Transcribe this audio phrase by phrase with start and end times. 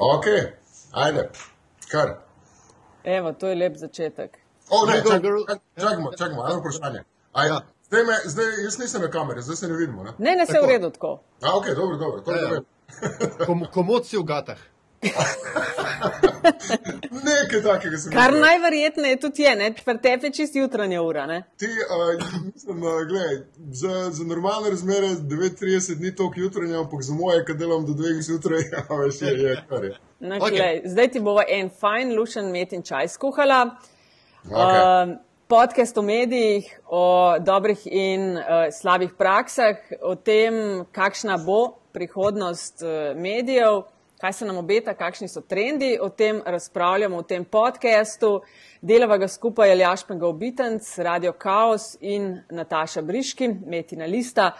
[0.00, 0.24] Ok,
[0.92, 1.28] ajde,
[1.90, 2.14] kar.
[3.04, 4.38] Evo, to je lep začetek.
[4.70, 5.02] O, ne,
[5.76, 7.02] čakamo, čakamo, eno vprašanje.
[7.32, 7.60] A, Ja.
[7.86, 10.04] zdaj, me, zdaj, jaz nisem na kameri, zdaj se ne vidimo.
[10.04, 10.12] Ne?
[10.18, 11.20] Ne, ne, se v redu tako.
[11.42, 12.20] A, ok, dobro, dobro.
[12.20, 12.60] To Ja, ja.
[13.46, 14.58] Kom, komod si v gatah.
[17.26, 18.40] Nekaj takega sem Kar videl.
[18.46, 21.26] najverjetneje tudi je, ne, pri tebi je čist jutranja ura.
[21.26, 21.42] Ne?
[21.56, 23.36] Ti, uh, mislim, uh, gledaj,
[23.72, 28.20] za, za normalne razmere 9:30 ni toliko jutranja, ampak za moje, ki delam do 2
[28.20, 29.96] zjutraj, a veš, je, je kar je.
[30.20, 30.42] No, Ok.
[30.42, 30.82] okay.
[30.84, 33.76] Zdaj ti bova en fajn, lušen met in čaj skuhala.
[34.44, 35.04] Okay.
[35.04, 38.42] Um, podcast o medijih, o dobrih in uh,
[38.72, 40.54] slabih praksah, o tem,
[40.92, 43.82] kakšna bo prihodnost uh, medijev,
[44.20, 45.98] kaj se nam obeta, kakšni so trendi.
[46.02, 48.40] O tem razpravljamo v tem podkastu.
[48.82, 54.50] Delava ga skupaj Aljaš Pengovitenc, Radio Chaos in Nataša Briški, Metina Lista.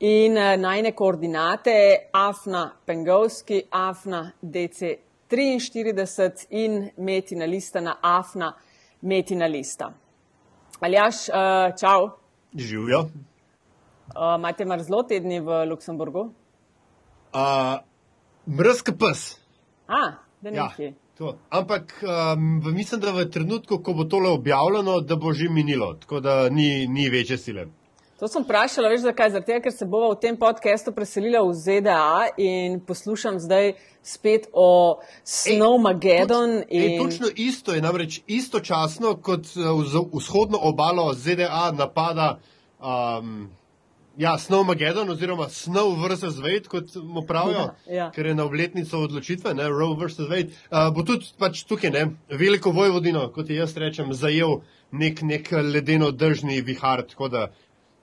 [0.00, 8.52] In uh, najne koordinate Afna Pengovski, Afna DC43 in Metina Lista na Afna
[9.00, 9.92] Metina Lista.
[10.80, 11.34] Aljaš, uh,
[11.80, 12.10] čau.
[12.54, 13.00] Živijo.
[13.00, 13.08] Uh,
[14.38, 16.20] imate mar zelo tedni v Luksemburgu?
[17.32, 17.40] Uh,
[18.46, 19.36] Mrzka pes.
[19.88, 20.94] A, da Ja, nekje.
[21.18, 21.36] to.
[21.50, 26.20] Ampak um, mislim, da v trenutku, ko bo tole objavljeno, da bo že minilo, tako
[26.20, 27.66] da ni, ni večje sile.
[28.18, 29.30] To sem vprašala, veš zakaj?
[29.44, 35.00] Tega, ker se bova v tem podkastu preselila v ZDA in poslušam zdaj spet o
[35.24, 36.62] Snowmageddon.
[36.70, 37.02] Ej, In...
[37.04, 42.38] točno isto je namreč istočasno, kot uh, vz- vzhodno obalo ZDA napada
[42.80, 43.50] um,
[44.16, 46.22] ja, Snowmageddon oziroma Snow vs.
[46.36, 48.10] Wade, kot mu pravijo, Ja, ja.
[48.10, 50.18] ker je na obletnico odločitve, ne, Roe vs.
[50.20, 50.50] Wade.
[50.70, 54.60] Uh, bo tudi pač tukaj, ne, veliko vojvodino, kot jaz rečem, zajel
[54.92, 57.02] nek, nek ledeno držni vihar.
[57.04, 57.48] Tako da,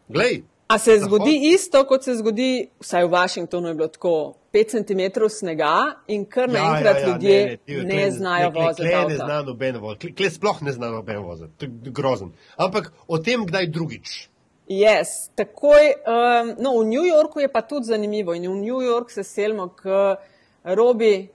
[0.10, 2.48] glej, A se Zahod- zgodi isto, kot se zgodi,
[2.80, 4.14] vsaj v Washingtonu je bilo tako,
[4.54, 5.74] 5 cm snega
[6.08, 8.82] in kar naenkrat ja, ja, ljudje ne, ne, tle- ne znajo tle- voziti.
[8.82, 9.16] Tle ne avta.
[9.18, 12.32] zna noben voziti, tle- tle sploh ne zna noben voziti, grozen.
[12.58, 14.30] Ampak o tem kdaj drugič.
[14.66, 19.12] Yes, takoj, um, no, v New Yorku je pa tudi zanimivo in v New York
[19.12, 20.16] se selimo, k
[20.64, 21.28] robi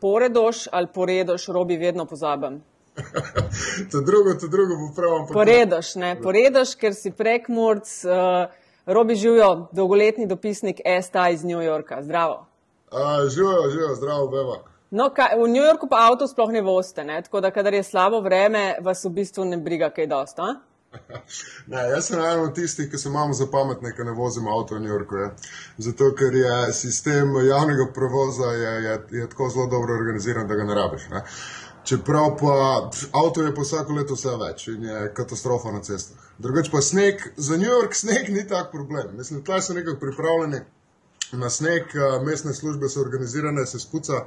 [0.00, 2.62] poredoš ali poredoš, robi vedno pozabim.
[3.90, 5.10] To drugo, to drugo bo prav.
[5.12, 8.46] ampak- Poredoš, ne, poredoš, ker si prekmurc, uh,
[8.86, 12.02] robi živijo, dolgoletni dopisnik STA iz New Yorka.
[12.02, 12.46] Zdravo.
[12.92, 14.58] A, Živijo, živijo, zdravo, beva.
[14.90, 17.22] No, kaj, v New Yorku pa avto sploh ne voste, ne?
[17.22, 20.54] tako da, kadar je slabo vreme, vas v bistvu ne briga kaj dosta.
[21.72, 24.74] Ne, jaz sem eden od tistih, ki se imamo za pametne, ki ne vozimo avto
[24.74, 25.16] v New Yorku.
[25.16, 25.30] Je.
[25.78, 30.64] Zato, ker je sistem javnega prevoza je, je, je tako zelo dobro organiziran, da ga
[30.64, 31.08] ne rabiš.
[31.10, 31.24] Ne.
[31.84, 36.30] Čeprav pa avto je pa vsako leto vse več in je katastrofa na cestah.
[36.38, 39.16] Drugač pa sneg, za New York sneg ni tak problem.
[39.16, 40.62] Mislim, tleh so nekako pripravljeni
[41.32, 41.92] na sneg,
[42.24, 44.24] mestne službe so organizirane, se spuca,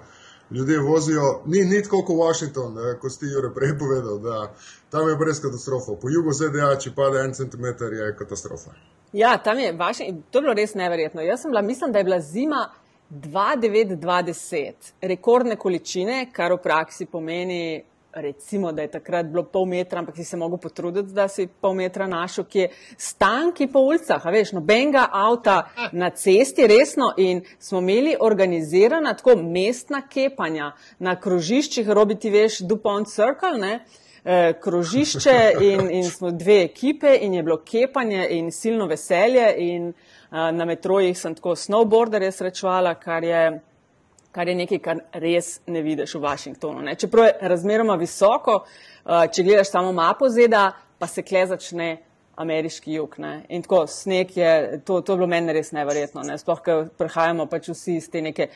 [0.52, 1.42] ljudje vozijo.
[1.46, 4.54] Ni, ni tako kot Washington, eh, kot si ti Jure prej povedal, da
[4.90, 5.92] tam je brez katastrofa.
[6.02, 8.72] Po jugu ZDA, če pade en centimeter, je katastrofa.
[9.14, 11.22] Ja, tam je vaše, to je bilo res neverjetno.
[11.22, 12.70] Jaz sem bila, mislim, da je bila zima
[13.10, 17.84] 2920, rekordne količine, kar v praksi pomeni,
[18.22, 21.74] recimo, da je takrat bilo pol metra, ampak si se mogel potruditi, da si pol
[21.74, 25.60] metra našel, ki je stanki po ulicah, a veš, nobenega avta
[25.92, 32.60] na cesti, resno, in smo imeli organizirana tako mestna kepanja na krožiščih, robi ti veš,
[32.68, 33.80] Dupont Circle, ne?
[34.28, 39.54] eh, krožišče in, in smo dve ekipe in je bilo kepanje in silno veselje.
[39.58, 39.96] In uh,
[40.52, 43.62] na metrojih sem tako snowboarderje srečevala, kar je,
[44.38, 46.84] kar je nekaj, kar res ne vidiš v Washingtonu.
[46.86, 46.94] Ne?
[46.96, 50.68] Čeprav je razmeroma visoko, uh, če gledaš samo mapo ZDA,
[51.02, 51.88] pa se kle začne
[52.38, 53.16] ameriški jug.
[53.24, 53.32] Ne?
[53.50, 54.52] In tako sneg je,
[54.86, 56.22] to, to je bilo meni res neverjetno.
[56.28, 56.38] Ne?
[56.38, 58.52] Sploh, ker prihajamo pač vsi iz te neke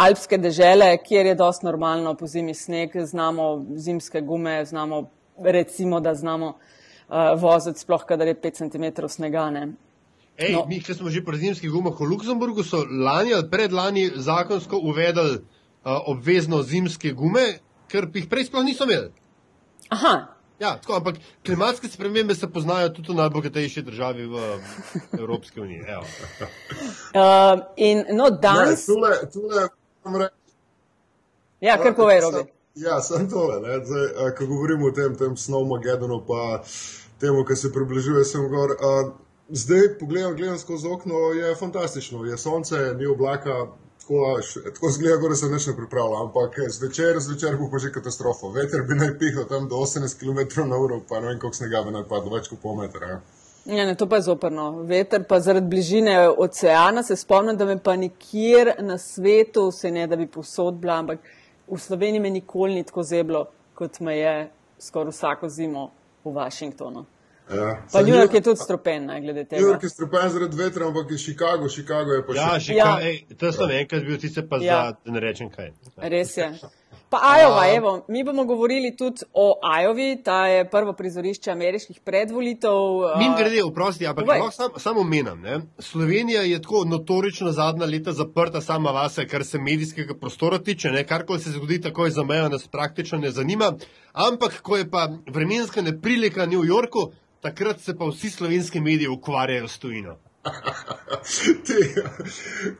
[0.00, 5.02] alpske dežele, kjer je dosti normalno po zimi sneg, znamo zimske gume, znamo
[5.44, 9.50] recimo, da znamo uh, voziti, sploh kadar je 5 cm snega.
[9.52, 9.66] Ne?
[10.38, 10.64] Ej, No.
[10.64, 15.34] mi, ki smo že pri zimskih gumah v Luksemburgu, so lani ali predlani zakonsko uvedli
[15.34, 15.42] uh,
[16.06, 19.10] obvezno zimske gume, ker jih prej sploh niso imeli.
[19.90, 24.36] Aha, Ja, tako, ampak klimatske spremembe se poznajo tudi v najbogatejši državi v
[25.14, 25.84] Evropski uniji.
[25.86, 26.02] Evo.
[27.14, 28.86] uh, in no, Ne, danes.
[28.86, 29.68] tule, tule,
[30.04, 30.34] moram reči,
[31.60, 32.42] Ja, kar povej, Robi.
[32.74, 33.60] Ja, sem tole.
[33.60, 36.62] ne, Zdaj, ko govorimo o tem, tem Snowmagedonu, pa
[37.18, 38.70] temu, ki se približuje sem gor.
[38.72, 38.90] A,
[39.48, 42.24] zdaj, pogledam, gledam skozi okno, je fantastično.
[42.24, 43.66] Je sonce, ni oblaka,
[44.00, 44.40] tako,
[44.74, 46.22] tako zgleda, gore se nič ne pripravlja.
[46.22, 48.52] Ampak eh, zvečer, zvečer bo pa že katastrofa.
[48.54, 51.82] Veter bi naj pihal tam do 18 km na uro, pa ne vem, koliko snega
[51.82, 53.08] bi naj padlo, več kot pol metra.
[53.08, 53.20] Ja.
[53.68, 54.82] Ja, ne, to pa je zoprno.
[54.88, 60.06] Veter pa zaradi bližine oceana se spomnim, da me pa nikjer na svetu, se ne
[60.06, 61.20] da bi posod bila, ampak
[61.68, 64.32] v Sloveniji me nikoli ni tako zeblo, kot me je
[64.80, 65.90] skoraj vsako zimo
[66.24, 67.04] v Washingtonu.
[67.50, 67.82] Ja.
[67.92, 69.62] Pa New York je tudi stropen, ne, glede tega.
[69.62, 72.60] New York je strupen zaradi vetra, ampak je Chicago, Chicago je pa Ja, še.
[72.60, 72.84] že Ja.
[72.86, 72.96] ja.
[72.96, 74.62] kaj, to sem enkrat bil, ti se pa Ja.
[74.62, 74.82] ja.
[74.84, 75.72] za, da ne rečem kaj.
[75.96, 76.52] Res je.
[77.10, 82.70] Pa Iowa, evo, mi bomo govorili tudi o Iowi, ta je prvo prizorišče ameriških predvolitev.
[83.18, 85.40] Min grede, vprosti, ampak lahko sam, samo menim.
[85.40, 85.60] Ne?
[85.78, 91.06] Slovenija je tako notorično zadnja leta zaprta sama vase, kar se medijskega prostora tiče, ne?
[91.06, 93.72] karkoli se zgodi takoj za mejo, nas praktično ne zanima.
[94.12, 99.08] Ampak, ko je pa vremenska neprilika v New Yorku, takrat se pa vsi slovenski mediji
[99.08, 100.16] ukvarjajo s tujino.
[101.66, 101.74] Ti,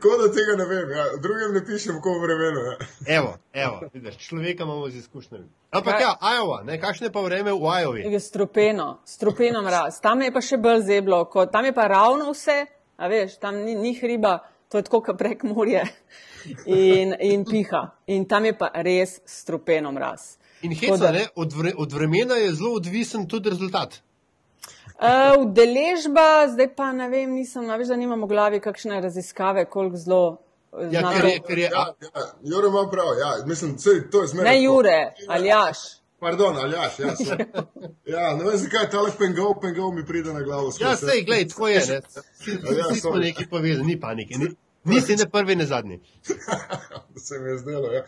[0.01, 1.03] Ko da tega ne vem, ja.
[1.21, 2.59] drugim ne pišem, ko v vremenu.
[2.59, 2.75] Ja.
[3.17, 5.45] Evo, evo, vidiš, človeka imamo z izkušnjami.
[5.71, 8.05] Ampak Kaj- ja, Iowa, ne, kakšno je pa vreme v Iowi?
[8.07, 9.99] Je strupeno, strupeno mraz.
[10.01, 12.65] Tam je pa še bolj zeblo, kot tam je pa ravno vse,
[12.97, 14.39] a veš, tam ni, ni hriba,
[14.69, 15.83] to je tako, kot prek morje
[16.65, 17.83] in, in piha.
[18.07, 20.37] In tam je pa res strupeno mraz.
[20.61, 24.01] In heca, da- ne, od, vre, od vremena je zelo odvisen tudi rezultat.
[24.99, 25.05] Uh,
[25.39, 29.97] Udeležba, zdaj pa ne vem, nisem, a veš, da nimam v glavi kakšne raziskave, koliko
[29.97, 30.37] zelo.
[30.73, 33.45] eh, Ja, ker je, ker je, Ja, ja, Jure ima prav, ja.
[33.45, 34.49] mislim, sej, to je zmeraj.
[34.49, 34.63] Ne tako.
[34.65, 34.97] Jure,
[35.29, 35.77] Aljaš.
[36.19, 37.15] Pardon, Aljaš, ja.
[37.15, 37.37] sem.
[38.05, 40.67] Ja, ne vem, zakaj tale pengov, pengov mi pride na glavo.
[40.75, 41.05] Ja, skozi.
[41.05, 41.79] sej, glej, tako je.
[41.87, 41.93] Ne.
[41.93, 42.01] Ja,
[42.83, 43.19] Vsi smo sorry.
[43.21, 44.37] neki povezani, ni panike.
[44.37, 44.49] Ni,
[44.83, 45.99] nisi ne prvi, ne zadnji.
[47.25, 47.93] se mi je zdelo.
[47.93, 48.03] Ja,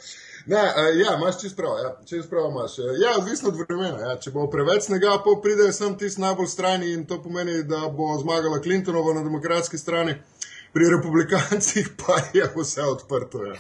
[0.46, 1.78] ne, uh, ja imaš čist prav.
[1.84, 2.80] Ja, čist prav imaš.
[2.80, 4.00] Eh, Ja, odvisno od vremena.
[4.00, 4.18] Ja.
[4.20, 8.18] Če bo preveč snega, pa pride sem tisti najbolj strani in to pomeni, da bo
[8.22, 10.16] zmagala Clintonova na demokratski strani.
[10.74, 13.46] Pri republikancih pa je vse odprto.
[13.46, 13.56] Ja.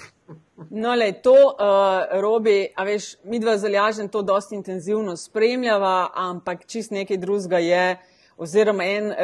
[0.70, 6.66] No, le to, uh, Robi, a veš, mi dva zalažen to dosti intenzivno spremljava, ampak
[6.66, 7.98] čist nekaj drugega je,
[8.42, 9.16] oziroma en uh,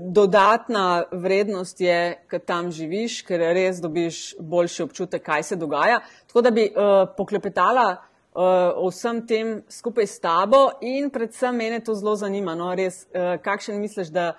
[0.00, 6.00] dodatna vrednost je, ker tam živiš, ker res dobiš boljši občutek, kaj se dogaja.
[6.26, 8.40] Tako da bi uh, poklepetala uh,
[8.80, 13.36] o vsem tem skupaj s tabo in predvsem mene to zelo zanima, no, res, uh,
[13.44, 14.32] kakšen misliš, da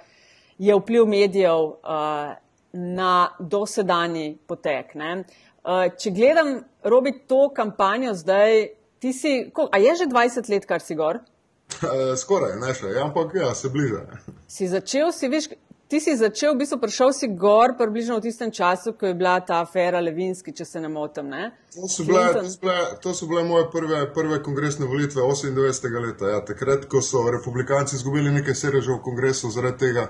[0.57, 2.33] je vpliv medijev uh,
[2.73, 4.95] na dosedanji potek.
[4.97, 5.13] Ne?
[5.61, 8.63] Uh, če gledam, robi to kampanjo zdaj,
[8.97, 11.21] ti si, ko, a je že 20 let, kar si gor?
[11.67, 14.05] Uh, skoraj, ne še, ja, ampak ja, se bliža.
[14.49, 15.49] Si začel, si viš,
[15.87, 19.37] ti si začel, v bistvu prišel si gor približno v tistem času, ko je bila
[19.45, 21.29] ta afera Levinski, če se ne motim.
[21.31, 21.51] Ne?
[21.75, 25.99] To so, bile, to, so bile, to so bile moje prve, prve kongresne volitve 98.
[26.07, 26.31] leta.
[26.33, 30.07] Ja, takrat, ko so republikanci izgubili nekaj sedežev v kongresu zaradi tega,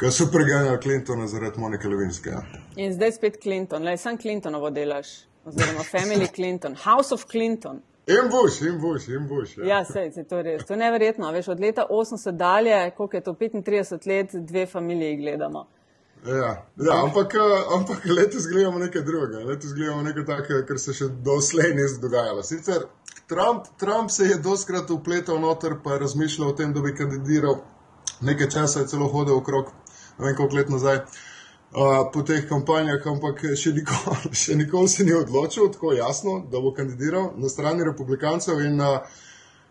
[0.00, 2.36] ker so preganjali Clintona zaradi Monike Levinske.
[2.36, 2.64] Ja.
[2.76, 7.84] In zdaj spet Clinton, le sam Clintonovo delaš, oziroma Family Clinton, House of Clinton.
[8.06, 9.56] In Bush, in Bush, in Bush.
[9.58, 9.64] Ja.
[9.64, 10.66] Ja, sej, sej, to je res.
[10.66, 11.30] To je neverjetno.
[11.34, 15.66] Veš, od leta 80 dalje, koliko je to 35 let, dve familiji gledamo.
[16.26, 19.44] Ja, ja, ampak, eh, ampak letos gledamo nekaj drugega.
[19.44, 22.42] Letos gledamo nekaj takega, kar se še doslej ni dogajalo.
[22.46, 22.86] Sicer
[23.26, 27.58] Trump, Trump se je doskrat upletal noter, pa je razmišljal o tem, da bi kandidiral.
[28.20, 29.74] Nekaj časa je celo hodil okrog,
[30.18, 31.25] ne vem koliko let nazaj, uh,
[32.12, 36.72] po teh kampanjah, ampak še nikoli, še nikoli se ni odločil tako jasno, da bo
[36.72, 38.62] kandidiral na strani republikancev.
[38.64, 39.24] In, uh,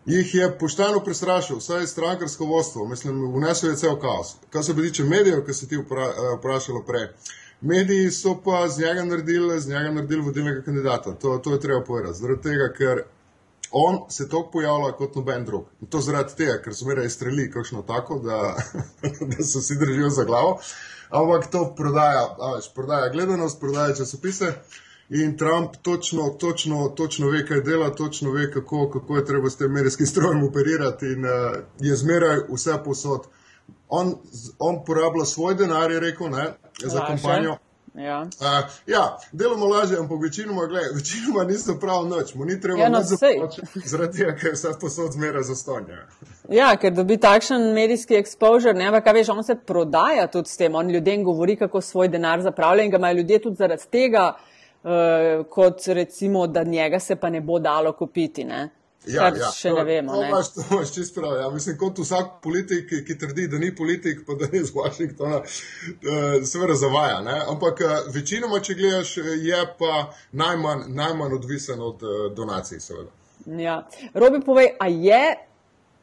[0.06, 4.36] jih je pošteno prestrašil, vsaj strankarsko vodstvo, mislim, vnesel je cel kaos.
[4.50, 7.08] Kar se tiče medijev, ki si ti vpra, vprašala prej.
[7.60, 11.14] Mediji so pa z njega naredili, z njega naredili vodilnega kandidata.
[11.14, 12.18] To, to je treba povedati.
[12.18, 13.02] Zaradi tega, ker
[13.78, 15.64] on se toliko pojavlja kot noben drug.
[15.80, 18.38] In to zaradi tega, ker so zmeraj streli kakšno tako, da,
[19.32, 20.58] da se vsi držijo za glavo.
[21.10, 22.22] Ampak to prodaja,
[22.54, 24.52] veš, prodaja gledanost, prodaja časopise.
[25.08, 29.56] In Trump točno, točno, točno ve, kaj dela, točno ve, kako, kako je treba s
[29.56, 31.30] tem medijskim strojem operirati, in uh,
[31.80, 33.28] je zmeraj vse posod.
[33.88, 34.14] On,
[34.58, 36.48] on porablja svoj denar, je rekel, ne,
[36.82, 37.56] za kampanjo.
[37.96, 38.20] Ja.
[38.22, 42.88] Uh, ja, deloma lažje, ampak večinoma, gledaj, večinoma niso prav noč, mu ni treba Ja,
[42.88, 43.38] no, nič sej.
[43.38, 46.02] zaplačati, zaradi tega, ker vse posod zmeraj zastonja.
[46.50, 50.56] ja, ker dobi takšen medijski exposure, ne, ampak a veš, on se prodaja tudi s
[50.56, 54.34] tem, on ljudem govori, kako svoj denar zapravlja in ga imajo ljudje tudi zaradi tega,
[54.84, 58.44] uh, kot recimo, da njega se pa ne bo dalo kupiti.
[58.44, 58.68] Ne.
[59.14, 60.12] Kar še to- ne vemo.
[60.12, 60.28] To Ne.
[60.28, 61.36] imaš, to imaš čist prav.
[61.40, 61.50] Ja.
[61.50, 66.44] Mislim, kot vsak politik, ki, trdi, da ni politik, pa da ni iz Washingtona, uh,
[66.44, 67.20] seveda zavaja.
[67.20, 67.40] Ne?
[67.48, 73.10] Ampak uh, večinoma, če gledaš, eh, je pa najmanj, najmanj odvisen od uh, donacij, seveda.
[73.46, 73.86] Ja.
[74.14, 75.36] Robi, povej, a je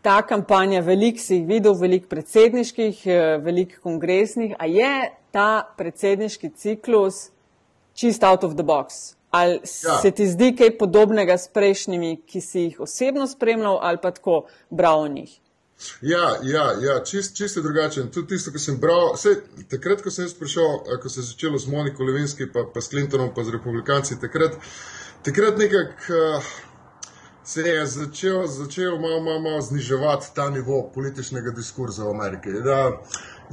[0.02, 4.94] ta kampanja, veliko si jih videl, veliko predsedniških, eh, veliko kongresnih, a je
[5.32, 7.30] ta predsedniški ciklus
[7.94, 9.16] čist out of the box?
[9.34, 9.98] Ali Ja.
[10.02, 14.44] se ti zdi kaj podobnega s prejšnjimi, ki si jih osebno spremljal ali pa tako
[14.70, 15.40] bral o njih?
[16.02, 18.12] Ja, ja, ja čist, čisto drugačen.
[18.12, 19.34] Tudi tisto, ko sem bral, vse,
[19.72, 22.82] takrat, ko sem jaz prišel, eh, ko se je začelo z Moniko Levinski, pa, pa
[22.82, 24.56] s Clintonom, pa z republikanci, takrat,
[25.26, 26.54] takrat nekako uh,
[27.44, 32.54] se je začel, začel malo, malo, malo zniževati ta nivo političnega diskurza v Ameriki.
[32.64, 33.02] Da,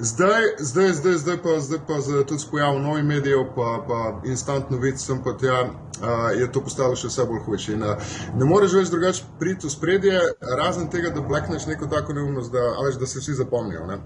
[0.01, 4.21] zdaj, zdaj, zdaj, zdaj pa, zdaj pa z, tudi s pojavom novih medijev, pa, pa
[4.25, 7.75] instant novic, sem pa tja, uh, je to postalo še vse bolj hujše.
[7.77, 10.21] In, uh, ne moreš več drugače priti v spredje,
[10.61, 13.87] razen tega, da blekneš neko tako neumnost, da, veš, da se vsi zapomnijo.
[13.87, 14.01] Ne?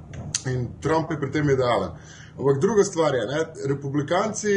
[0.52, 1.94] In Trump je pri tem idealen.
[2.34, 4.56] Ampak druga stvar je, da republikanci,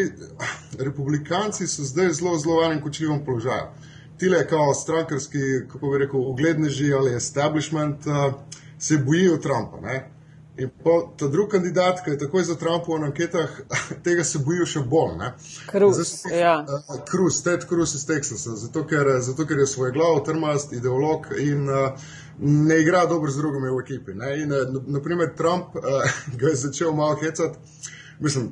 [0.79, 5.39] republikanci so zdaj zelo, zelo v enem kočljivem položaju tile kao strankarski,
[5.71, 8.33] kako bi rekel, ugledneži ali establishment uh,
[8.79, 9.77] se bojijo Trumpa.
[9.81, 10.16] Ne?
[10.57, 13.59] In po, ta drugi kandidat, ki je takoj za Trumpa v anketah,
[14.05, 15.25] tega se bojijo še bolj.
[15.71, 15.99] Cruz,
[16.33, 16.55] ja.
[16.65, 21.29] Uh, Cruz, Ted Cruz iz Teksasa, zato ker, zato ker je svoj glav, trmast, ideolog
[21.37, 22.09] in uh,
[22.39, 24.17] ne igra dobro z drugimi v ekipi.
[24.17, 24.33] Ne?
[24.43, 26.01] In, uh, naprimer, Trump uh,
[26.39, 27.85] ga je začel malo hecati
[28.19, 28.51] mislim,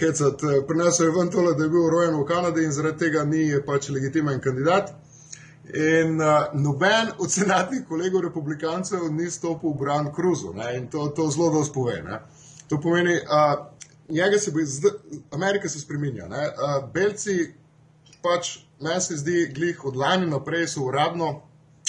[0.00, 0.46] hecati.
[0.46, 3.52] Eh, prinesel je ven tole, da je bil rojen v Kanadi in zaradi tega ni
[3.66, 4.90] pač legitimen kandidat.
[5.74, 11.30] In uh, noben od senatnih kolegov republikancev ni stopil v bran Cruzu in to, to
[11.30, 12.02] zelo dobro spove.
[12.02, 12.20] Ne?
[12.68, 13.66] To pomeni, uh,
[14.08, 14.90] njega se bo zdaj,
[15.30, 16.26] Amerika se spremenja.
[16.26, 17.54] Uh, belci
[18.22, 21.42] pač meni se zdi, glih od lani naprej so uradno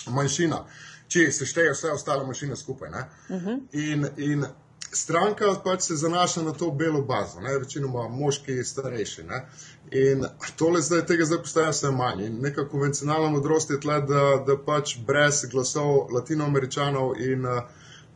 [0.07, 0.63] manjšina,
[1.07, 2.89] če se šteje vse ostale manjšine skupaj.
[2.89, 3.49] Uh mhm.
[3.49, 3.59] -huh.
[3.71, 4.45] in, in
[4.91, 9.23] stranka pač se zanaša na to belo bazo, ne, večinoma moški, starejši.
[9.23, 9.45] Ne.
[9.91, 10.25] In
[10.55, 12.25] tole zdaj, tega zdaj postaja vse manj.
[12.25, 17.61] In neka konvencionalna modrost je tle, da, da pač brez glasov latinoameričanov in uh,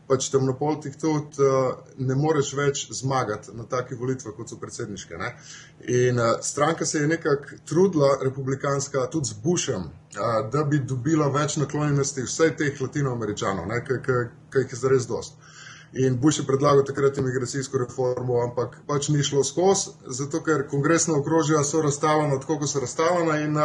[0.08, 5.16] pač temnopoltih tudi uh, ne moreš več zmagati na takih volitvah, kot so predsedniške.
[5.22, 5.32] Ne.
[5.88, 9.88] In uh, stranka se je nekako trudila, republikanska, tudi z Bushem,
[10.52, 15.41] da bi dobila več naklonjenosti vseh teh latinoameričanov, ki jih je zares dosti.
[15.94, 21.18] In Bush je predlagal takrat imigracijsko reformo, ampak pač ni šlo skozi, zato ker kongresna
[21.20, 23.40] okrožja so razstavljena tako, kot so razstavljena.
[23.44, 23.58] In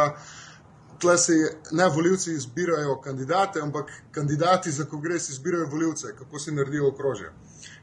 [0.99, 1.33] tle se
[1.71, 7.31] ne voljivci izbirajo kandidate, ampak kandidati za kongres izbirajo voljivce, kako si naredijo okrožje.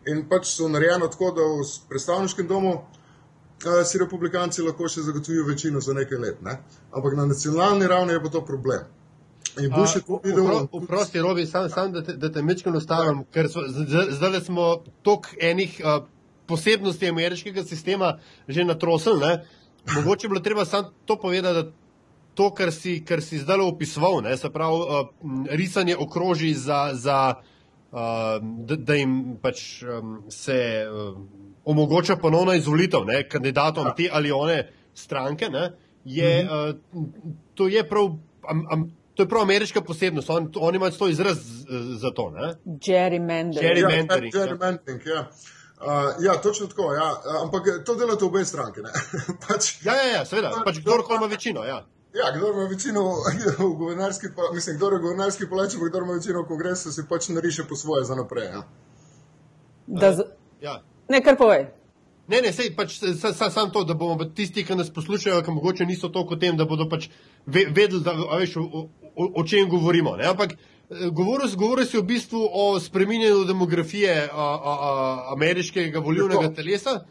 [0.06, 2.74] In pač so narejeno tako, da v predstavniškem domu
[3.84, 6.42] si republikanci lahko še zagotovijo večino za nekaj let.
[6.42, 6.58] Ne?
[6.92, 8.84] Ampak na nacionalni ravni je pa to problem.
[9.62, 10.66] In bo še to videl.
[10.72, 14.66] Vprosti, Robi, samo sam, da te, te mečkano stavim, ker so, zdaj smo
[15.06, 16.00] tok enih uh,
[16.50, 18.16] posebnosti ameriškega sistema
[18.48, 19.38] že natrosili.
[19.94, 21.64] Mogoče bi bilo treba samo to povedati, da
[22.34, 25.06] to, kar si, kar si zdaj opisoval, ne, se pravi, uh,
[25.50, 28.00] risanje okroži za, za uh,
[28.40, 30.58] da, da jim pač um, se
[30.88, 31.20] uh,
[31.64, 35.70] omogoča ponovno izvolitev ne, kandidatom te ali one stranke, ne,
[36.04, 36.98] je, mhm.
[36.98, 38.04] uh, to je prav.
[38.50, 41.38] Um, um, To je prav ameriška posebnost, oni on imajo to izraz
[42.00, 42.32] za to.
[42.64, 43.60] Gerrymandering.
[43.60, 44.34] Gerrymandering.
[44.34, 45.30] Ja, gerrymandering ja.
[45.80, 46.92] Uh, ja, točno tako.
[46.92, 47.20] Ja.
[47.44, 48.80] Ampak to delate obe stranke.
[49.48, 50.50] pač, ja, ja, ja, seveda.
[50.64, 51.64] Pač kdorkoli ima večino.
[51.64, 51.84] Ja.
[52.14, 53.00] Ja, kdo ima večino
[53.58, 57.28] v guvernarski, mislim, kdo je guvernarski palač, pa kdo ima večino v kongresu, si pač
[57.28, 58.44] nariše po svoje za naprej.
[58.44, 60.12] Ja.
[60.12, 60.22] Z...
[60.60, 60.82] Ja.
[61.08, 61.66] Ne, kar povej.
[62.28, 65.50] Ne, ne, sej pač samo sa, sa, to, da bomo tisti, ki nas poslušajo, ki
[65.50, 67.10] mogoče niso toliko o tem, da bodo pač
[67.46, 70.16] vedeli, da, veš, o, o, o čem govorimo.
[70.16, 70.26] Ne?
[70.26, 76.52] Ampak eh, govoril, govoril si v bistvu o spreminjanju demografije a, a, a, ameriškega volilnega
[76.54, 77.04] telesa.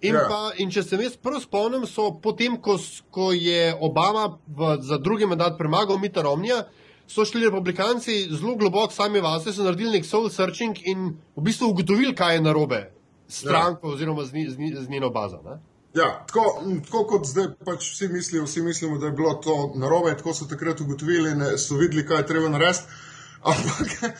[0.00, 0.24] In, ja.
[0.28, 2.78] pa, in če se jaz prav spomnim, so potem, ko,
[3.12, 6.62] ko je Obama v, za drugi mandat premagal Mita Romnija,
[7.10, 11.68] so šli republikanci zelo globoko sami vase, so naredili nek soul searching in v bistvu
[11.74, 12.80] ugotovili, kaj je narobe
[13.28, 13.94] s stranko ja.
[13.94, 15.42] oziroma z, z, z njeno bazo.
[15.44, 15.58] Ne?
[15.94, 20.16] Ja, tako, tako kot zdaj pač vsi mislijo, vsi mislimo, da je bilo to narobe,
[20.16, 22.84] tako so takrat ugotovili in so videli, kaj je treba narediti.
[23.50, 24.14] Ampak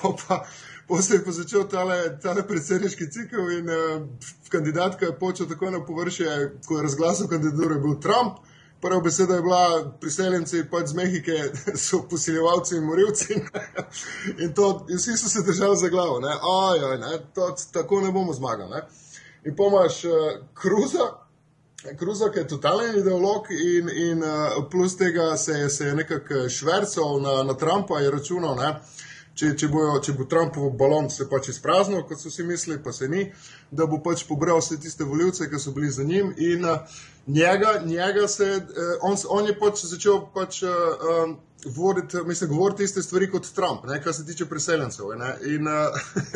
[0.00, 0.44] po pa,
[0.88, 4.06] po se je pa začel tale, tale predsedniški cikl in uh,
[4.48, 8.38] kandidatka je počel tako na površje, ko je razglasil kandidaturo, je bil Trump.
[8.80, 11.38] Prva beseda je bila, priseljenci pač z Mehike
[11.86, 13.34] so posiljevalci in morilci.
[14.38, 18.12] in, to, in vsi so se držali za glavo, ne, ojoj, ne, to, tako ne
[18.12, 18.70] bomo zmagali.
[18.70, 19.03] Ne.
[19.44, 20.12] In pomaš uh,
[20.54, 21.10] Kruza,
[21.98, 27.20] Kruza, ki je totalen ideolog, in, in uh, plus tega se, se je nekako švrcal
[27.20, 28.70] na, na Trumpa in računal, ne,
[29.34, 32.92] če, če, bojo, če bo Trumpov balon se pač izpraznil, kot so si mislili, pa
[32.92, 33.26] se ni,
[33.70, 36.32] da bo pač pobral vse tiste voljivce, ki so bili za njim.
[36.38, 40.62] In uh, njega, njega se, uh, on, on je pač začel pač.
[40.62, 45.06] Uh, um, voditi, mislim, govoriti iste stvari kot Trump, ne, kar se tiče priseljencev.
[45.16, 45.36] Ne.
[45.54, 45.72] In uh,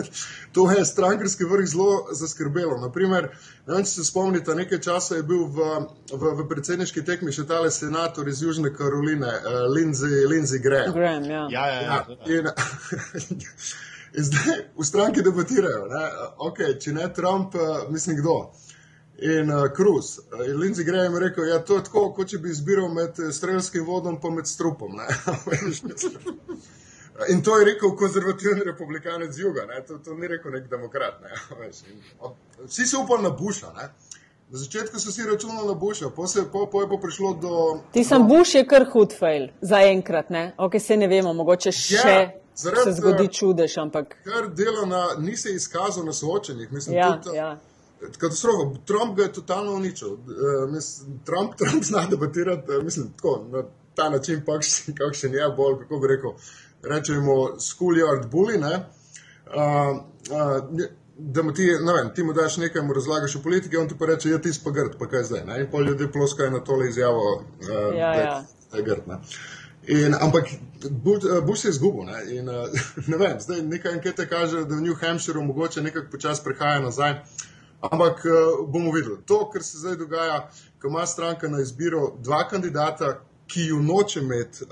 [0.54, 2.78] to je strankarski vrh zelo zaskrbelo.
[2.80, 3.28] Naprimer,
[3.66, 5.68] ne vem, če se spomnite, nekaj časa je bil v,
[6.12, 10.94] v, v predsedniški tekmi še tale senator iz Južne Karoline, uh, Lindsey, Lindsey Graham.
[10.96, 11.46] Graham ja.
[11.50, 12.38] Ja, ja, ja, ja.
[12.38, 12.48] In,
[14.18, 15.84] in zdaj v stranki debatirajo,
[16.50, 18.40] okay, če ne Trump, uh, mislim kdo.
[19.18, 20.18] In uh, Cruz.
[20.46, 23.32] In Lindsey Graham je rekel, ja, to je tako, kot če bi izbiral med eh,
[23.32, 24.96] strelskim vodom pa med strupom.
[24.96, 25.06] ne.
[27.28, 29.82] In to je rekel konzervativni republikanec z juga, ne?
[29.86, 31.18] to, to ni rekel nek demokrat.
[31.22, 31.30] Ne?
[31.66, 32.34] In, o,
[32.66, 33.72] Vsi so upali na Busha.
[33.76, 33.88] Ne?
[34.50, 37.80] Na začetku so si računali na Busha, po, se, po, po je pa prišlo do.
[37.92, 40.52] Ti sem Bush je kar hud fail, zaenkrat, ne?
[40.56, 44.14] Ok, se ne vemo, mogoče še Ja, yeah, zaradi, se zgodi eh, čudež, ampak.
[44.24, 46.72] Kar dela na, ni se izkazal na soočenjih.
[46.72, 47.58] Mislim, Ja, tudi, ja.
[48.00, 48.78] Katastrofa.
[48.84, 50.12] Trump ga je totalno uničil.
[50.12, 53.62] Uh, mislim, Trump, Trump zna debatirati, uh, mislim, tako, na
[53.94, 56.30] ta način, kakšen kakšen je bolj, kako bi rekel,
[56.82, 58.58] rečemo, schoolyard bully.
[58.60, 58.74] Ne?
[59.46, 59.96] Uh,
[60.30, 60.88] uh,
[61.18, 63.94] da mu ti, ne vem, ti mu daš nekaj, mu razlagaš o politiki, on ti
[63.98, 65.44] pa reče, ja, ti si pa grd, pa kaj zdaj.
[65.46, 65.60] Ne?
[65.60, 68.44] In pol ljudi ploskajo na tole izjavo, uh, Ja, da, ja.
[68.72, 69.08] da je grd.
[69.08, 69.18] Ne?
[69.88, 70.44] In, ampak
[70.90, 71.26] Bush,
[71.64, 72.04] eh, je izgubil.
[72.04, 72.36] Ne?
[72.36, 72.54] In, uh,
[73.10, 77.14] ne vem, zdaj neka anketa kaže, da v New Hampshireu mogoče nekako počasi prehaja nazaj.
[77.80, 79.16] Ampak uh, bomo videli.
[79.26, 80.50] To, kar se zdaj dogaja,
[80.82, 84.64] ko ima stranka na izbiro dva kandidata, ki ju noče imeti,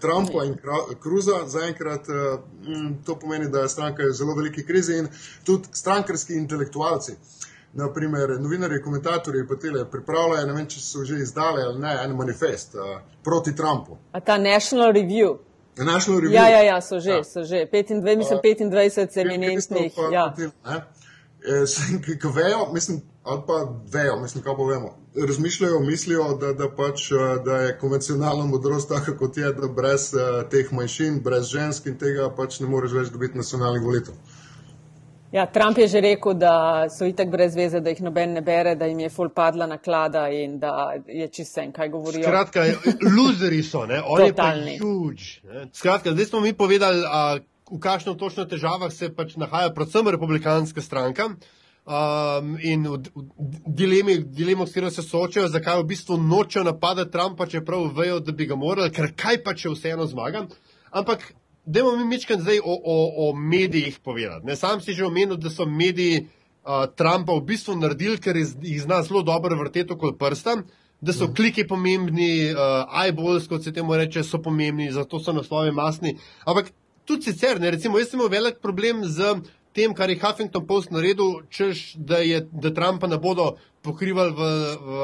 [0.00, 0.56] Trumpa in
[1.02, 5.08] Cruza, zaenkrat uh, mm, to pomeni, da je stranka v zelo veliki krizi in
[5.44, 7.12] tudi strankarski intelektualci.
[7.74, 12.12] Naprimer, novinarji, komentatorji, pa tele pripravljajo, ne vem, če so že izdali ali ne, en
[12.16, 13.96] manifest uh, proti Trumpu.
[14.12, 15.36] A ta National Review.
[15.78, 16.34] National Review.
[16.34, 17.24] Ja, ja, ja, so že, Ja.
[17.24, 17.66] so že.
[17.72, 19.92] 25, mislim, 25 eminentnih.
[19.96, 20.30] Pa, Ja.
[20.30, 21.03] potem, ne, eh, se-
[22.04, 23.52] ki, ki vejo, mislim, ali pa
[23.92, 24.96] vejo, mislim, kaj pa vemo.
[25.28, 30.14] Razmišljajo, mislijo, da, da, pač, eh, da je konvencionalna modrost taka, kot je, da brez
[30.14, 34.14] uh, teh manjšin, brez žensk in tega pač ne moreš več dobiti nacionalnih volitev.
[35.32, 38.74] ja, Trump je že rekel, da so itak brez veze, da jih noben ne bere,
[38.74, 42.22] da jim je full padla naklada in da je čisto en, kaj govorijo.
[42.22, 42.64] Skratka,
[43.16, 44.02] luzeri so, ne?
[44.06, 45.40] oni pa huge.
[45.44, 45.66] ne.
[45.72, 47.38] Skratka, zdaj smo mi povedali, a,
[47.70, 51.34] v kakšno točno težavah se pač nahaja predvsem republikanska stranka.
[51.84, 57.12] Um, in v, v dilemi, dilemo, s katero se soočajo, zakaj v bistvu nočejo napadati
[57.12, 60.46] Trumpa, čeprav vejo, da bi ga morali, ker kaj pa če vseeno zmaga.
[60.96, 61.26] Ampak,
[61.66, 64.46] dajmo mi mečkaj zdaj o, o, o medijih povedati.
[64.48, 68.56] Ne, sam si že omenil, da so mediji uh, Trumpa v bistvu naredili, ker jih
[68.64, 70.56] jih zna zelo dobro vrteti okoli prsta,
[71.04, 75.76] da so kliki pomembni, uh, eyeballs, kot se temu reče, so pomembni, zato so naslovi
[75.76, 76.16] masni.
[76.48, 76.72] Ampak
[77.04, 79.36] tudi sicer, ne, recimo, jaz sem imel velik problem z
[79.74, 84.50] tem, kar je Huffington Post naredil, češ, da, je, da Trumpa ne bodo pokrivali v,
[84.80, 84.98] v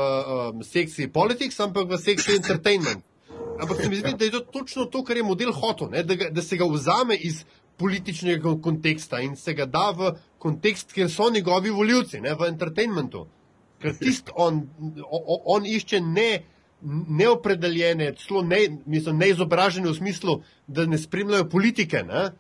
[0.54, 3.02] um, sekciji politics, ampak v sekciji entertainment.
[3.60, 6.04] Ampak se mi zdi, da je to točno to, kar je model hotel, ne?
[6.06, 7.42] da, ga, da se ga vzame iz
[7.76, 12.34] političnega kon- konteksta in se ga da v kontekst, kjer so njegovi voljivci, ne?
[12.34, 13.26] v entertainmentu.
[13.80, 14.62] Ker tist on,
[15.10, 16.30] on, on išče ne,
[16.82, 22.02] neopredeljene, celo ne, mislim, neizobražene v smislu, da ne spremljajo politike.
[22.08, 22.30] Ne?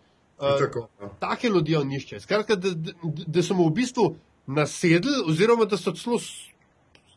[0.40, 1.08] Uh, Tako, ja.
[1.20, 2.20] take ljudi on išče.
[2.20, 2.92] Skratka, da, da,
[3.26, 4.14] da so mu v bistvu
[4.46, 6.18] nasedli, oziroma da so celo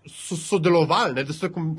[0.07, 1.77] so sodelovali, ne, da so, kom-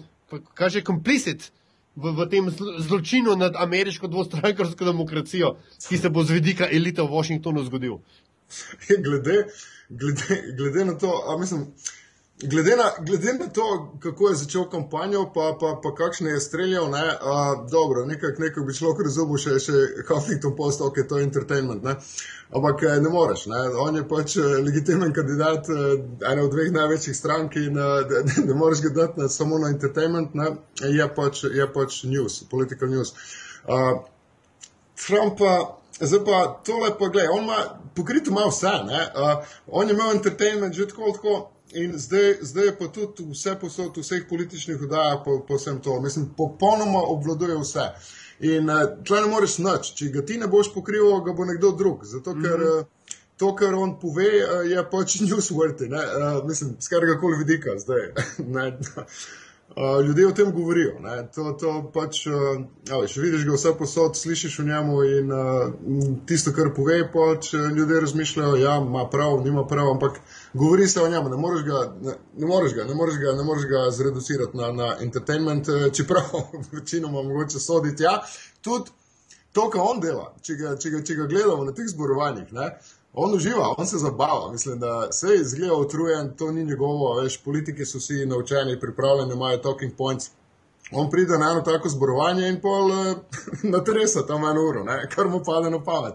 [0.54, 1.50] kaže, complicit
[1.96, 5.56] v, v tem zl- zločinu nad ameriško dvostrankarsko demokracijo,
[5.88, 8.00] ki se bo z vidika elite v Washingtonu zgodil.
[9.04, 9.44] glede,
[9.88, 11.68] glede, glede na to, a mislim.
[12.42, 16.90] Glede na, glede na to, kako je začel kampanjo, pa, pa, pa kakšne je streljal,
[16.90, 21.28] ne, a, dobro, nekako nekaj bi človek razumel, še, še Huffington Post, ok, to je
[21.28, 21.94] entertainment, ne.
[22.54, 23.60] Ampak eh, ne moreš, ne.
[23.86, 25.94] on je pač eh, legitimen kandidat eh,
[26.32, 29.70] ene od dveh največjih strank in eh, ne, ne moreš ga dati na, samo na
[29.70, 30.50] entertainment, ne.
[30.82, 33.14] je pač, je pač news, political news.
[33.64, 34.02] Uh,
[35.06, 35.54] Trumpa,
[36.00, 37.62] zdaj pa tole, pa gledaj, on ima
[37.94, 39.06] pokrito ima vse, ne?
[39.14, 41.40] Uh, on je imel entertainment že tako, tako.
[41.74, 45.80] In zdaj, zdaj je pa tudi vse posod, v vseh političnih oddajah, po, po vsem
[45.82, 46.00] to.
[46.00, 47.88] Mislim, popolnoma obvladuje vse.
[48.40, 51.72] In uh, tle ne moreš nič, če ga ti ne boš pokrival, ga bo nekdo
[51.78, 52.04] drug.
[52.04, 52.80] Zato, ker mm -hmm.
[52.80, 56.02] uh, to, kar on pove, uh, je pač newsworthy, ne?
[56.02, 58.12] Uh, mislim, z katerega koli vidika zdaj.
[58.56, 58.78] ne,
[59.76, 61.00] Uh, ljudje o tem govorijo.
[61.00, 61.28] Ne?
[61.34, 62.60] To, to pač, uh,
[63.00, 65.40] veš, vidiš ga vse posod, slišiš o njemu in uh,
[66.26, 70.20] tisto, kar pove, pač ljudje razmišljajo, ja, ima prav, nima prav, ampak
[70.54, 71.28] govori se o njemu.
[71.28, 74.72] Ne moreš ga, ne, ne moreš ga, ne moreš ga, ne moreš ga zreducirati na,
[74.72, 76.24] na entertainment, uh, čeprav
[76.72, 78.02] večinoma mogoče soditi.
[78.02, 78.22] Ja,
[78.60, 78.90] tudi
[79.52, 82.52] to, kar on dela, če ga, če ga, če ga gledamo na teh zborovanjih.
[82.52, 82.70] Ne?
[83.14, 87.36] On uživa, on se zabava, mislim, da se je izgleda utrujen, to ni njegovo, veš,
[87.44, 90.30] politiki so vsi naučeni, pripravljeni, imajo talking points.
[90.90, 93.16] On pride na eno tako zborovanje in pol uh,
[93.74, 96.14] natresa tam eno uro, ne, kar mu pade na pamet.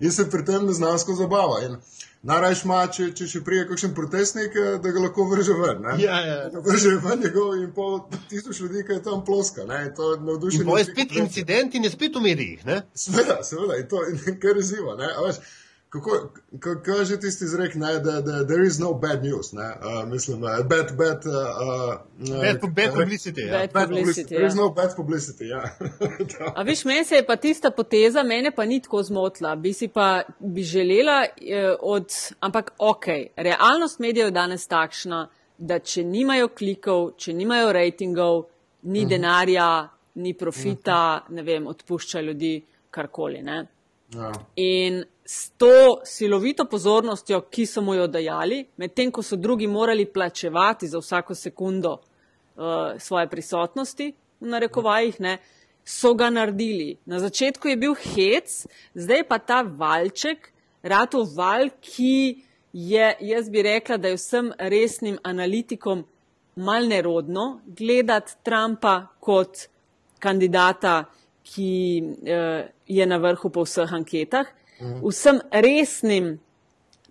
[0.00, 1.60] In se pri tem neznansko zabava.
[1.64, 1.76] In
[2.22, 5.78] Najrajš ima, če, če še prije kakšen protestnik, eh, da ga lahko vrže ven.
[5.86, 5.94] Ne?
[6.02, 6.40] Ja, ja.
[6.52, 7.94] Da Vrže ven njegov in pol
[8.28, 9.64] tisoč ljudi, ki je tam ploska.
[9.68, 9.78] Ne?
[9.96, 10.66] To navdušenje.
[10.66, 12.66] In to je spet incident in je spet v medijih.
[12.68, 12.82] Ne?
[12.92, 14.98] Seveda, seveda, in to je kar izziva.
[15.90, 19.62] Kako, kako je že tisti izrek, ne, da, da there is no bad news, ne,
[19.62, 23.46] uh, mislim, uh, bad, bad, uh, uh, bad, bad publicity.
[23.46, 23.58] Ja.
[23.58, 24.62] Bad publicity, there is ja.
[24.62, 25.62] no bad publicity, ja.
[26.56, 29.56] A viš, meni se je pa tista poteza, mene pa ni tako zmotila.
[29.56, 32.06] Bi si pa bi želela eh, od,
[32.40, 33.04] ampak ok,
[33.36, 38.44] realnost medijev je danes takšna, da če nimajo klikov, če nimajo rejtingov,
[38.82, 43.42] ni denarja, ni profita, ne vem, odpušča ljudi karkoli.
[43.42, 43.66] Ne?
[44.14, 44.32] ja.
[44.56, 50.06] In s to silovito pozornostjo, ki so mu jo dajali, medtem ko so drugi morali
[50.06, 54.08] plačevati za vsako sekundo uh, svoje prisotnosti,
[54.40, 55.36] v narekovajih, ne,
[55.86, 56.96] so ga naredili.
[57.06, 60.50] Na začetku je bil hec, zdaj pa ta valček,
[60.82, 66.02] rato val, ki je, jaz bi rekla, da je vsem resnim analitikom
[66.56, 69.68] mal nerodno gledati Trumpa kot
[70.18, 71.04] kandidata,
[71.46, 74.58] ki uh, je na vrhu po vseh anketah.
[74.80, 76.38] Vsem resnim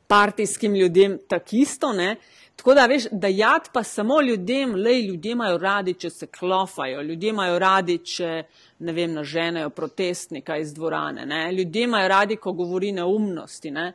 [0.07, 2.15] partijskim ljudem takisto, ne.
[2.55, 7.01] Tako da, veš, da jad pa samo ljudem, lej, ljudje imajo radi, če se klofajo,
[7.01, 8.43] ljudje imajo radi, če,
[8.79, 11.53] ne vem, naženejo protestnika iz dvorane, ne.
[11.53, 13.93] Ljudje imajo radi, ko govori neumnosti, ne.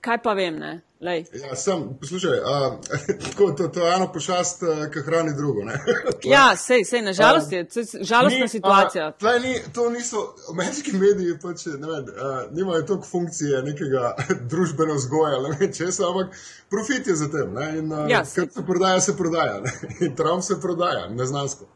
[0.00, 1.24] Kaj pa vem, ne, lej.
[1.34, 2.78] Ja, sem, poslušaj, a,
[3.24, 5.64] tako, to, to je eno pošast, ki hrani drugo.
[5.64, 5.78] Ne?
[6.34, 9.10] Ja, sej, sej, nažalost je, sej, žalostna Ni, situacija.
[9.18, 14.14] Tlej ni, to niso, ameriški mediji pač, ne vem, a, nimajo toliko funkcije nekega
[14.52, 16.38] družbeno vzgoja, ne vem česa, ampak
[16.70, 17.54] profit je za tem.
[17.54, 17.72] Ne?
[17.78, 19.60] In a, Ja, kar se prodaja, se prodaja.
[19.66, 19.74] Ne?
[20.06, 21.66] In Trump se prodaja, neznansko.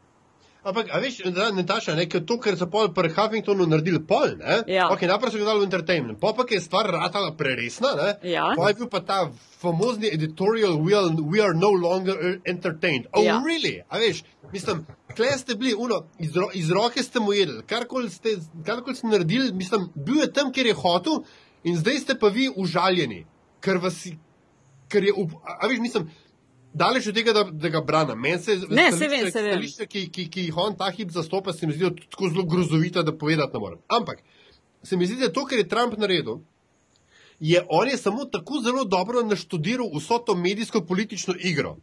[0.63, 1.17] Ampak, a veš,
[1.53, 4.61] Nataša, ne, to, ker so pol pri Huffingtonu naredili pol, ne?
[4.71, 4.85] Ja.
[4.93, 8.09] Ok, najprej so ga dali v entertainment, pa, ker je stvar ratala preresna, ne?
[8.31, 8.45] Ja.
[8.55, 9.17] Pol je bil pa ta
[9.59, 13.11] famozni editorial, we are, we are no longer entertained.
[13.11, 13.41] Oh, Ja.
[13.43, 13.81] really?
[13.91, 14.23] A veš,
[14.55, 18.95] mislim, kle ste bili, uno, iz, ro, iz roke ste mu jedli, karkoli ste, karkoli
[18.95, 21.25] ste naredili, mislim, bil je tam, kjer je hotel
[21.67, 23.25] in zdaj ste pa vi užaljeni,
[23.59, 23.99] ker vas,
[24.87, 25.11] ker je,
[25.43, 26.07] a, a veš, mislim,
[26.73, 28.19] Daleč od tega, da, da ga branim.
[28.19, 29.51] Meni se Ne, saj vem, saj vem.
[29.51, 33.03] stališča, ki, ki, ki jih on ta hip zastopa, se mi zdijo tako zelo grozovita,
[33.03, 33.79] da povedati ne morem.
[33.89, 34.23] Ampak
[34.83, 36.39] se mi zdi, da to, kar je Trump naredil,
[37.39, 41.77] je on je samo tako zelo dobro naštudiral vso to medijsko-politično igro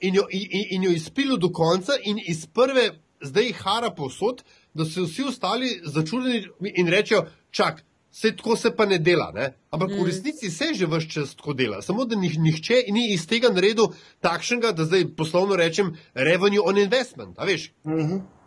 [0.00, 2.90] in jo, in, in- in jo izpilil do konca in iz prve
[3.22, 4.42] zdaj hara povsod,
[4.74, 6.42] da so vsi ostali začudeni
[6.74, 7.84] in rečejo, čak.
[8.12, 9.52] Vse tako se pa ne dela, ne?
[9.70, 10.02] ampak mm.
[10.02, 11.82] v resnici se že vse čas tako dela.
[11.82, 16.78] Samo da nih, nihče ni iz tega naredil takšnega, da zdaj poslovno rečem, revenue on
[16.78, 17.38] investment.
[17.38, 17.72] A veš?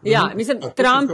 [0.03, 1.11] Ja, mislim, Ja, to Trump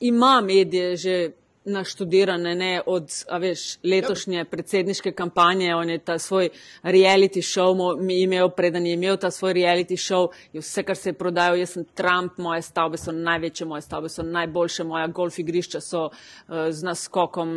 [0.00, 1.30] ima medije že
[1.72, 6.48] naštudirane, ne od, a veš, letošnje predsedniške kampanje, on je ta svoj
[6.82, 7.74] reality show
[8.10, 11.76] imel, preden je imel ta svoj reality show, je vse, kar se je prodajal, jaz
[11.76, 16.66] sem Trump, moje stavbe so največje, moje stavbe so najboljše, moja golf igrišča so uh,
[16.70, 17.50] z naskokom,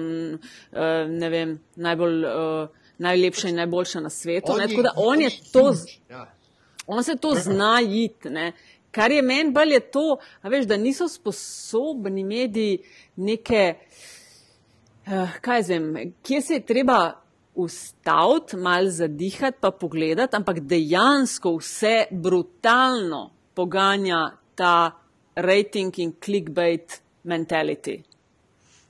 [0.71, 4.57] uh, ne vem, najbolj, uh, najlepša in najboljša na svetu.
[4.57, 4.67] Ne?
[4.67, 5.73] Tako da on je to.
[6.09, 6.29] Ja.
[6.87, 8.29] On se to zna iti.
[8.29, 8.51] Ne?
[8.93, 10.05] Kar je meni bolj je to,
[10.43, 12.77] veš, da niso sposobni mediji
[13.15, 13.63] neke,
[15.07, 15.87] uh, kaj zvem,
[16.21, 16.99] kje se je treba
[17.55, 24.91] ustaviti, mal zadihati, pa pogledati, ampak dejansko vse brutalno poganja ta
[25.35, 28.03] rating in clickbait mentality.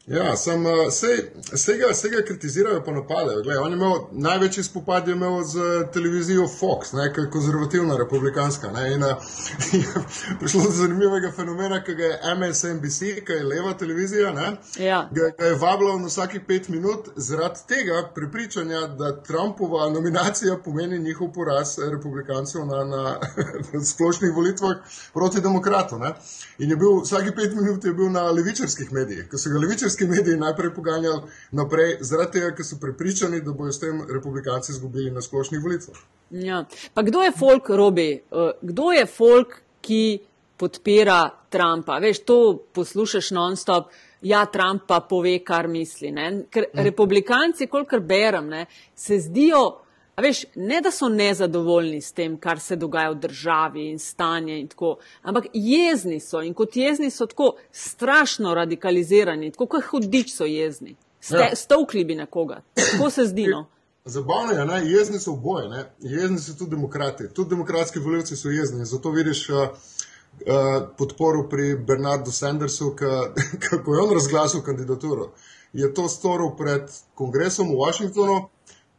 [0.08, 3.42] Ja, sem, uh, sej, sej, ga, sej ga kritizirajo, pa napadajo.
[3.44, 5.60] Glej, on je imel največji spopad je imel z
[5.94, 8.72] televizijo Fox, ne, ki je konzervativna, republikanska.
[8.72, 9.10] Ne, in uh,
[9.72, 10.04] je
[10.40, 15.10] prišlo do zanimivega fenomena, ki ga je MSNBC, ki je leva televizija, ne, Ja.
[15.12, 21.00] ga, ga je vabila na vsakih pet minut zaradi tega prepričanja, da Trumpova nominacija pomeni
[21.00, 23.04] njihov poraz republikancev na, na,
[23.74, 24.76] na splošnih volitvah
[25.14, 26.00] proti demokratu.
[26.00, 26.12] Ne.
[26.58, 29.93] In je bil vsake pet minut je bil na levičarskih medijih, ko so ga levičarski
[30.02, 35.12] mediji najprej poganjali naprej, zaradi tega, ker so prepričani, da bodo s tem republikanci izgubili
[35.12, 35.98] na splošnih volitvah.
[36.32, 36.66] Ja.
[36.94, 38.24] Pa kdo je folk, Robi?
[38.32, 40.20] Uh, Kdo je folk, ki
[40.58, 42.00] podpira Trumpa?
[42.00, 43.92] Veš, to poslušaš non-stop.
[44.22, 46.12] Ja, Trump pa pove, kar misli.
[46.12, 46.46] Ne?
[46.50, 49.83] Ker republikanci, kolikor berem, ne, se zdijo,
[50.16, 54.60] a veš, ne da so nezadovoljni s tem, kar se dogaja v državi in stanje
[54.60, 60.34] in tako, ampak jezni so in kot jezni so tako strašno radikalizirani, tako kot hudič
[60.34, 60.96] so jezni.
[61.22, 61.56] Ste, Ja.
[61.56, 62.62] Stovkli bi nekoga.
[62.74, 63.48] Tako se zdi.
[63.48, 63.66] No?
[64.06, 64.82] Zabavno je, ne?
[64.92, 65.86] jezni so oboje, ne?
[66.00, 67.30] jezni so tudi demokrati.
[67.34, 68.86] Tudi demokratski voljivci so jezni.
[68.86, 72.96] Zato vidiš uh, uh, podporo pri Bernardu Sandersu,
[73.86, 75.32] ko je on razglasil kandidaturo.
[75.74, 78.50] Je to storil pred kongresom v Washingtonu,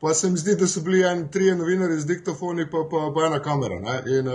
[0.05, 3.27] pa se mi zdi, da so bili en, trije novinari z diktofoni, pa, pa, pa
[3.27, 3.81] ena kamera.
[3.81, 4.19] Ne?
[4.19, 4.35] In uh,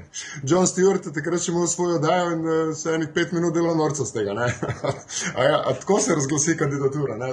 [0.48, 3.76] John Stewart je takrat še imel svojo oddajo in uh, se enih pet minut delal
[3.78, 4.34] norca z tega.
[5.38, 7.16] a, ja, a tako se razglasi kandidatura.
[7.20, 7.30] Ne?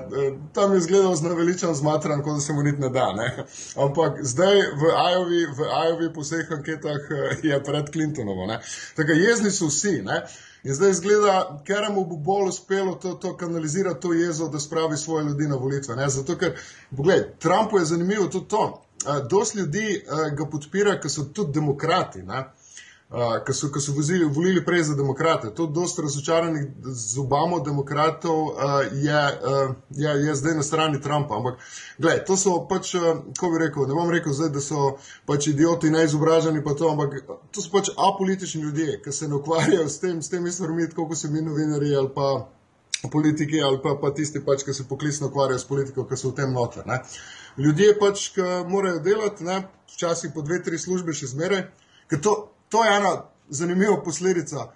[0.54, 3.08] Tam je izgledal znaveličan zmatran, kot da se mu niti ne da.
[3.17, 3.32] Ne?
[3.88, 7.12] Ampak zdaj v Ajovi, v Ajovi po vseh anketah
[7.44, 8.46] je pred Clintonovo.
[8.96, 9.98] Tako jezni so vsi.
[10.06, 10.22] Ne?
[10.63, 14.97] In zdaj izgleda, ker mu bo bolj uspelo to, to kanalizirati, to jezo, da spravi
[14.97, 15.95] svoje ljudi na volitve.
[15.95, 16.10] Ne?
[16.10, 16.54] Zato, ker,
[16.97, 18.82] poglej, Trumpu je zanimivo tudi to.
[19.06, 22.21] Uh, dost ljudi uh, ga podpira, ker so tudi demokrati.
[22.24, 22.43] Ne?
[23.12, 25.52] Uh, ki so, so vozili, volili prej za demokrate.
[25.56, 28.54] To dosta razočaranih z Obamo demokratov uh,
[28.91, 31.38] je, uh, je, je zdaj na strani Trumpa.
[31.38, 31.60] Ampak,
[31.97, 34.95] gledaj, to so pač, uh, ko bi rekel, ne bom rekel zdaj, da so
[35.26, 37.19] pač idioti neizobraženi, pa to, ampak
[37.52, 41.17] to so pač apolitični ljudje, ki se ne ukvarjajo s tem, s temi stvarmi, kot
[41.17, 42.47] so mi novinari ali pa
[43.12, 46.38] politiki ali pa, pa tisti, pač, ki se poklicno ukvarjajo s politiko, ki so v
[46.38, 46.86] tem noter.
[46.88, 47.02] Ne.
[47.58, 51.65] Ljudje pač, ki morajo delati, ne, včasih po dve, tri službe še zmeraj,
[52.12, 52.36] ker to,
[52.71, 53.15] to je ena
[53.49, 54.71] zanimiva posledica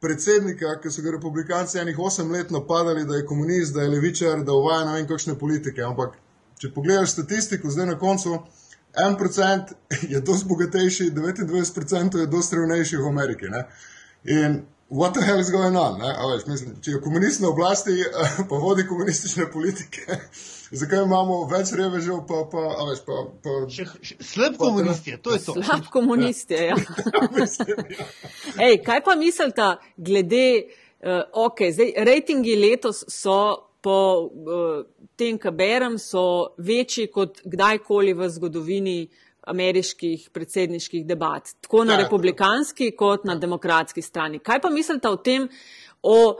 [0.00, 4.44] predsednika, ki so ga republikanci enih osem let napadali, da je komunist, da je levičar,
[4.44, 5.82] da uvaja ne vem kakšne politike.
[5.84, 6.16] Ampak,
[6.60, 8.38] če pogledaš statistiko, zdaj na koncu,
[9.04, 9.72] en procent
[10.12, 13.52] je dosti bogatejši, 29% je dosti revnejši v Ameriki.
[13.52, 13.64] Ne?
[14.24, 16.00] In what the hell is going on?
[16.00, 17.94] Veš, mislim, če je komunist na oblasti,
[18.48, 20.18] pa vodi komunistične politike,
[20.80, 25.36] zakaj imamo več revežev, pa, pa, veš, pa, pa še, še, slab komunist je, to
[25.36, 25.56] je to.
[25.62, 26.76] Slab komunist je, ja.
[27.70, 28.10] ja.
[28.66, 30.46] Ej, kaj pa mislite glede,
[31.06, 33.40] uh, ok, zdaj, rejtingi letos so
[33.80, 34.82] po uh,
[35.16, 41.94] tem, kar berem, so večji kot kdajkoli v zgodovini uh, ameriških predsedniških debat, tako na
[41.94, 44.38] ja, republikanski kot na demokratski strani.
[44.38, 45.48] Kaj pa mislite o tem,
[46.02, 46.38] o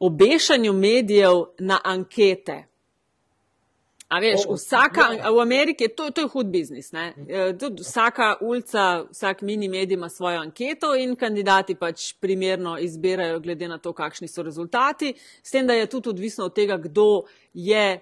[0.00, 2.64] obešanju medijev na ankete?
[4.08, 6.92] A veš, vsaka, v Ameriki to, to je hud biznis.
[6.92, 7.08] Ne?
[7.28, 13.40] E, tudi vsaka ulica, vsak mini medij ima svojo anketo in kandidati pač primerno izbirajo
[13.40, 15.14] glede na to, kakšni so rezultati.
[15.42, 17.98] S tem, da je tudi odvisno od tega, kdo je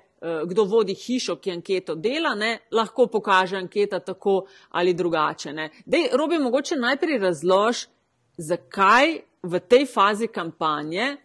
[0.46, 5.52] kdo vodi hišo, ki anketo dela, ne, lahko pokaže anketa tako ali drugače.
[5.86, 7.86] Dej, Robi, mogoče najprej razlož,
[8.36, 11.16] zakaj v tej fazi kampanje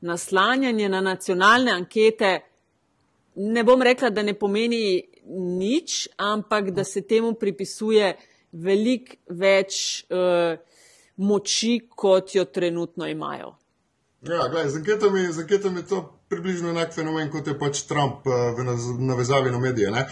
[0.00, 2.40] naslanjanje na nacionalne ankete,
[3.36, 8.16] ne bom rekla, da ne pomeni nič, ampak da se temu pripisuje
[8.52, 10.58] veliko več uh,
[11.16, 13.54] moči, kot jo trenutno imajo.
[14.22, 18.50] Ja, gledaj, z anketami, z anketami to približno enak fenomen, kot je pač Trump eh,
[18.56, 18.64] v
[18.98, 19.90] navezavi na medije.
[19.90, 20.06] Ne?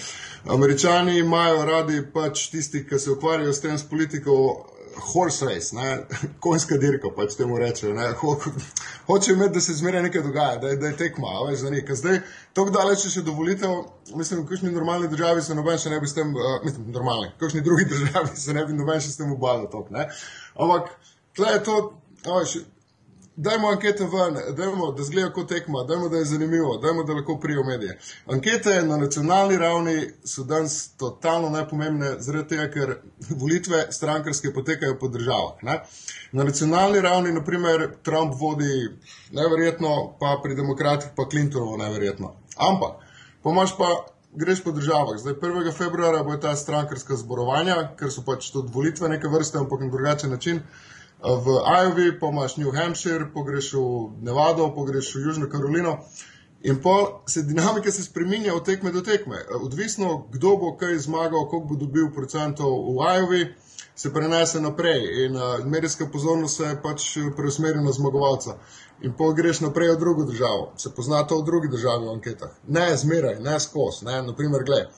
[0.49, 4.73] Američani imajo radi pač tisti, ki se ukvarjajo s tem s politiko.
[4.97, 5.77] Horse race,
[6.45, 7.93] konjska dirka, pač temu rečejo.
[8.23, 8.31] Ho,
[9.07, 11.99] hočejo imeti, da se zmeraj nekaj dogaja, da da je tekma, veš, za nekaj.
[12.01, 12.21] Zdaj,
[12.57, 13.69] tako daleč, če še dovolite,
[14.17, 17.29] mislim, v kakšni normalni državi se noben še ne bi s tem, uh, mislim, normalni,
[17.35, 19.69] v kakšni drugi državi se ne bi noben še s tem ubadal.
[20.57, 20.89] Ampak,
[21.37, 21.77] tle je to,
[22.25, 22.57] veš,
[23.37, 27.37] Dajmo ankete ven, dajmo, da zgleda kot tekma, dajmo, da je zanimivo, dajmo, da lahko
[27.41, 27.99] prijo medije.
[28.27, 32.95] Ankete na nacionalni ravni so danes totalno najpomembne, zaradi tega, ker
[33.29, 35.63] volitve strankarske potekajo po državah.
[35.63, 35.83] Ne?
[36.33, 38.89] Na nacionalni ravni, naprimer, Trump vodi
[39.33, 42.35] neverjetno, pa pri demokratih pa Clintonovo neverjetno.
[42.57, 43.01] Ampak,
[43.43, 43.95] pomaž pa.
[44.37, 45.17] Greš po državah.
[45.17, 45.73] Zdaj, 1.
[45.73, 50.31] februarja bo ta strankarska zborovanja, ker so pač tudi volitve neke vrste, ampak na drugačen
[50.31, 50.61] način.
[51.23, 55.99] V Iowi, pa imaš New Hampshire, pogreš v Nevado, pogreš v Južno Karolino.
[56.63, 59.37] In pa se dinamika se spremenja od tekme do tekme.
[59.63, 63.55] Odvisno, kdo bo kaj zmagal, koliko bo dobil procentov v Iowi,
[63.97, 65.25] se prenese naprej.
[65.25, 68.59] In uh, medijska pozornost se pač preusmeri na zmagovalca.
[69.03, 70.73] In pa greš naprej v drugo državo.
[70.77, 72.53] Se pozna to v drugi državi v anketah.
[72.69, 74.03] Ne zmeraj, ne skos.
[74.03, 74.93] Naprimer, gledaj,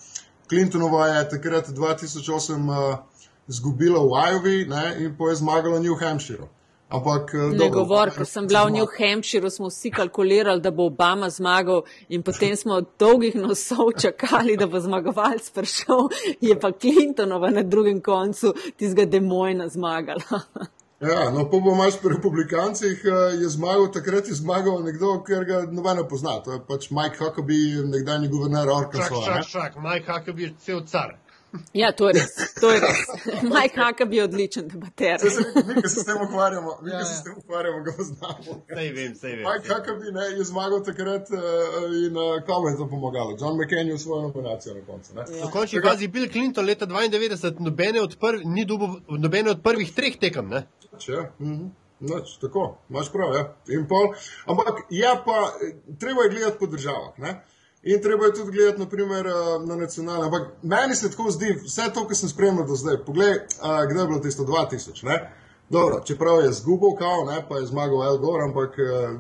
[0.49, 2.69] Clintonova je takrat 2008.
[2.69, 2.99] Uh,
[3.49, 6.49] izgubila v Iowi ne, in pa je zmagala v New Hampshireu.
[6.89, 10.87] Ampak, eh, ne govor, ko sem bila v New Hampshireu, smo vsi kalkulirali, da bo
[10.89, 16.09] Obama zmagal in potem smo dolgih nosov čakali, da bo zmagovalc prišel,
[16.41, 20.41] je pa Clintonova na drugem koncu tistega demojna zmagala.
[21.01, 25.45] Ja, no, pa bo imaš pri republikancih, eh, je zmagal, takrat je zmagal nekdo, ker
[25.45, 26.41] ga nobeno pozna.
[26.43, 29.25] To je pač Mike Huckabee, nekdanji guverner Arkansas.
[29.25, 31.15] Čak, čak, čak, Mike Huckabee je cel car.
[31.73, 32.35] Ja, to je res.
[32.61, 32.99] To je res.
[33.55, 35.23] Mike Huckabee je odličen debater.
[35.23, 38.59] Mi, ki se s tem ukvarjamo, mi, ki se s tem ukvarjamo, ga poznamo.
[38.75, 39.45] Sej vem, sej vem.
[39.47, 43.37] Mike Huckabee ne, je zmagal takrat uh, in uh, komu je to pomagalo?
[43.41, 45.17] John McCain je svojo nominacijo na koncu.
[45.17, 45.27] Ja.
[45.47, 49.93] V končni fazi Bill Clinton leta 92 nobene od, prv, ni dubo, nobene od prvih
[49.95, 50.67] treh tekem, ne?
[50.99, 51.69] Če, mhm.
[52.01, 53.33] Noč, tako, imaš prav.
[53.35, 53.45] Ja.
[53.89, 54.13] Pol,
[54.47, 55.49] ampak ja, pa,
[55.99, 57.17] treba je gledati po državah.
[57.19, 57.41] Ne?
[57.83, 59.27] In treba je tudi gledati, naprimer,
[59.67, 60.25] na nacionalne.
[60.25, 63.05] Ampak meni se tako zdi, vse to, kar sem spremljal do zdaj.
[63.07, 63.35] Poglej,
[63.91, 65.05] kdaj je bilo tisto 2000.
[65.07, 65.19] Ne?
[65.71, 68.77] Dobro, čeprav je zgubil, kao, ne, pa je zmagal El Gore, ampak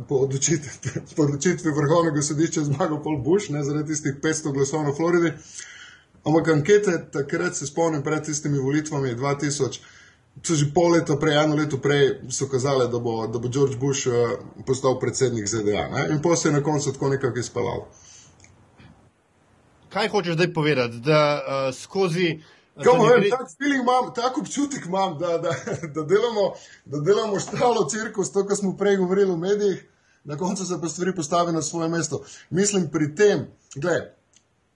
[0.09, 0.71] po odločitvi,
[1.17, 5.33] po odločitvi vrhovnega sodišča je zmagal Paul Bush, ne zaradi tistih 500 glasov na Floridi.
[6.25, 9.79] Ampak ankete, takrat se spomnim, pred tistimi volitvami 2000,
[10.43, 13.77] so že pol leta prej, eno leto prej, so kazali, da bo, da bo George
[13.77, 15.89] Bush uh, postal predsednik ZDA.
[15.95, 16.09] Ne?
[16.11, 17.87] In potem se je na koncu tako nekako izpeljal.
[19.89, 20.97] Kaj hočeš zdaj povedati?
[20.97, 22.41] Da uh, skozi.
[22.77, 23.31] Gre...
[23.31, 23.49] Tak
[23.81, 25.51] imam, tak občutek imam, da, da,
[25.95, 26.53] da delamo,
[26.85, 29.89] da delamo štalo cirkus, to, kar smo prej govorili v medijih,
[30.25, 32.23] na koncu se pa stvari postavijo na svoje mesto.
[32.51, 34.01] Mislim pri tem, gledaj,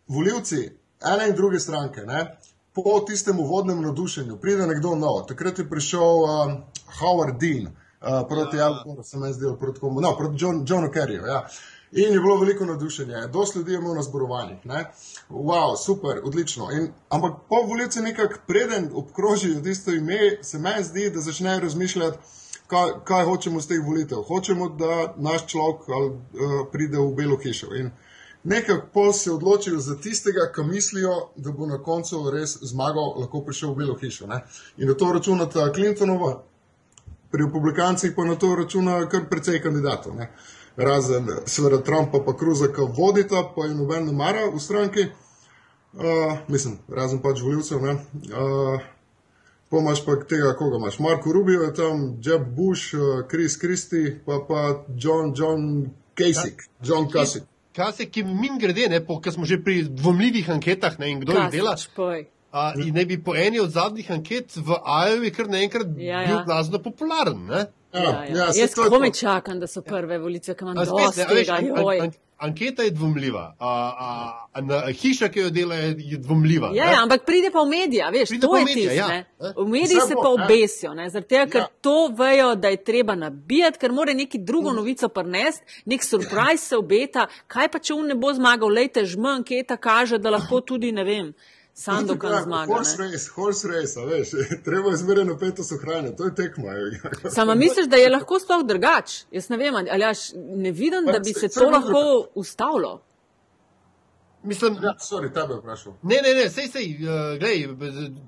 [0.08, 0.70] voljivci
[1.14, 2.38] ene in druge stranke, ne,
[2.72, 5.26] po tistem uvodnem navdušenju pride nekdo nov.
[5.28, 6.56] Takrat je prišel um,
[7.00, 8.66] Howard Dean uh, proti ja.
[8.66, 11.26] Alboru, se mi zdi, proti komu, no, proti John, Johnu Kerryju.
[11.26, 11.46] Ja.
[11.92, 14.58] In je bilo veliko navdušenja, dosti ljudi je imel na zborovanjih.
[15.30, 16.70] Wow, super, odlično.
[16.72, 22.18] In, ampak po volitvi nekako preden obkrožijo tisto ime, se mi zdi, da začnejo razmišljati,
[22.66, 24.22] kaj, kaj hočemo z teh volitev.
[24.22, 26.14] Hočemo, da naš človek uh,
[26.72, 27.74] pride v Belo hišo.
[27.76, 27.90] In
[28.44, 33.44] nekako pol se odločijo za tistega, ki mislijo, da bo na koncu res zmagal, lahko
[33.44, 34.26] prišel v Belo hišo.
[34.26, 34.40] Ne?
[34.76, 36.38] In da to računata Clintonova,
[37.32, 40.16] pri republikancih pa na to računa kar precej kandidatov.
[40.16, 40.32] Ne?
[40.76, 45.06] Razen seveda Trumpa pa Kruza, ki vodita, pa je noben ne mara v stranki,
[45.92, 47.78] uh, mislim, razen pač voljivcev.
[47.78, 48.80] Uh,
[49.72, 50.98] Pomaž pa tega, koga imaš.
[51.00, 56.68] Marko Rubio je tam, Jeb Bush, uh, Chris Christie, pa pa John, John Kasich.
[56.84, 57.46] John Kasich.
[57.72, 61.50] Kasich, ki min grede, ne, po, smo že pri dvomljivih anketah ne, in kdo jih
[61.56, 61.76] dela.
[62.52, 66.26] Uh, in ne bi po eni od zadnjih anket v Iowa kar naenkrat ja, ja.
[66.28, 67.46] bil glasno popularen.
[67.48, 67.64] Ne?
[67.92, 68.36] Ja, ja, ja.
[68.36, 71.58] ja Jaz komaj čakam, da so prve volitve, ki imam dosti tega.
[71.60, 71.66] An,
[72.00, 76.72] an, anketa je dvomljiva, a, a, a, hiša, ki jo dela, je, dvomljiva.
[76.74, 78.96] Ja, ja, ampak pride pa v medije, veš, pride to je tisto.
[78.96, 79.08] Ja.
[79.56, 81.68] V mediji se pa obesijo, zaradi tega, ker ja.
[81.80, 84.76] to vejo, da je treba nabijati, ker mora neki drugo mm.
[84.76, 89.34] novico prnesti, nek surprise se obeta, kaj pa če on ne bo zmagal, lejte žm,
[89.36, 91.34] anketa kaže, da lahko tudi ne vem.
[91.74, 92.74] Sandokan zmaga.
[92.74, 94.30] Horse race, horse race, veš,
[94.66, 96.68] treba je zmeraj napetost ohranjati, to je tekmo.
[97.36, 99.22] Sama misliš, da je lahko sploh drugač?
[99.30, 103.00] Jaz ne vem, ali jaš ne vidim, da bi se to lahko ustavilo.
[104.42, 105.92] Mislim, ja, sorry, tebe vprašal.
[106.02, 107.68] Ne, ne, ne, sej, sej, uh, glej,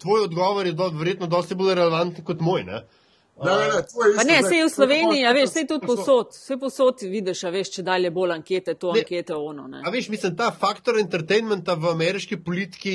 [0.01, 2.77] tvoj odgovor je do, verjetno dosti bolj relevanten kot moj, ne?
[2.77, 3.04] Uh,
[3.43, 7.41] Ne, ne, isto, ne, sej v Sloveniji, a veš, sej tudi posod, vse posod vidiš,
[7.43, 9.67] a veš, če dalje bolj ankete, to ne, ankete ono.
[9.73, 9.81] Ne.
[9.83, 12.95] A veš, mislim, ta faktor entertainmenta v ameriški politiki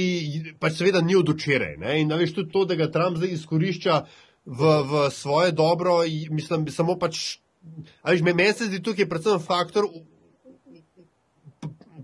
[0.61, 1.75] pač seveda ni od včeraj.
[1.99, 3.99] In veš tudi to, da ga Trump zdaj izkorišča
[4.45, 5.99] v, v svoje dobro,
[6.31, 7.41] mislim, samo pač,
[7.99, 9.91] a veš, meni se zdi tukaj predvsem faktor,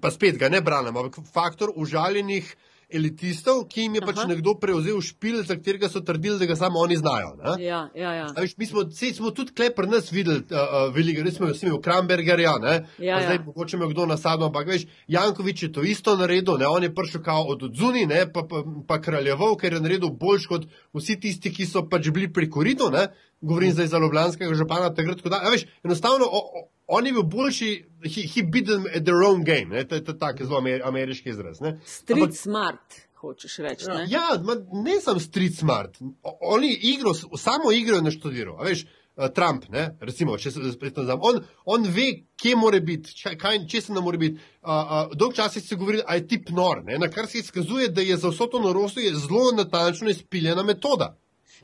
[0.04, 2.52] pa spet ga ne branem, ampak faktor užaljenih
[2.90, 4.12] elitistov, ki jim je Aha.
[4.12, 7.34] pač nekdo prevzel špil, za katerega so trdili, da ga samo oni znajo.
[7.60, 8.28] Ja, ja, ja.
[8.38, 11.82] Viš, mi smo, sej, smo tudi klej pri nas videli, uh, velike, res smo imeli
[11.82, 13.22] Krambergerja, ja, ja.
[13.24, 16.68] zdaj mogoče me kdo nasadno, ampak veš, Jankovič je to isto naredil, ne?
[16.68, 18.26] on je prišel kao od odzuni, ne?
[18.32, 22.32] pa, pa, pa kraljeval, ker je naredil boljš kot vsi tisti, ki so pač bili
[22.34, 23.08] pri koridu, ne?
[23.42, 26.26] govorim zdaj za Ljubljanskega župana, takrat, ko da, veš, enostavno.
[26.26, 27.70] O, o, On je bil boljši,
[28.04, 29.88] he, he beat them at their own game, ne?
[29.88, 31.62] to je tako zelo ameriški izraz.
[31.62, 31.80] Ne?
[31.86, 33.88] Street Ampak, smart, hočeš reči.
[33.90, 35.98] Ne, ja, ma, ne sem street smart.
[36.42, 38.60] Oni igro, samo igro ne študirajo.
[38.62, 39.88] Veš, uh, Trump, ne?
[40.00, 44.06] recimo, če se spet nazam, on, on ve, kje more biti, kaj, če se ne
[44.06, 44.38] more biti.
[44.62, 47.00] Uh, uh, dolg čas se govori, da je tip nor, ne?
[47.02, 51.16] na kar se izkazuje, da je za vso to norost zelo natančno izpiljena metoda.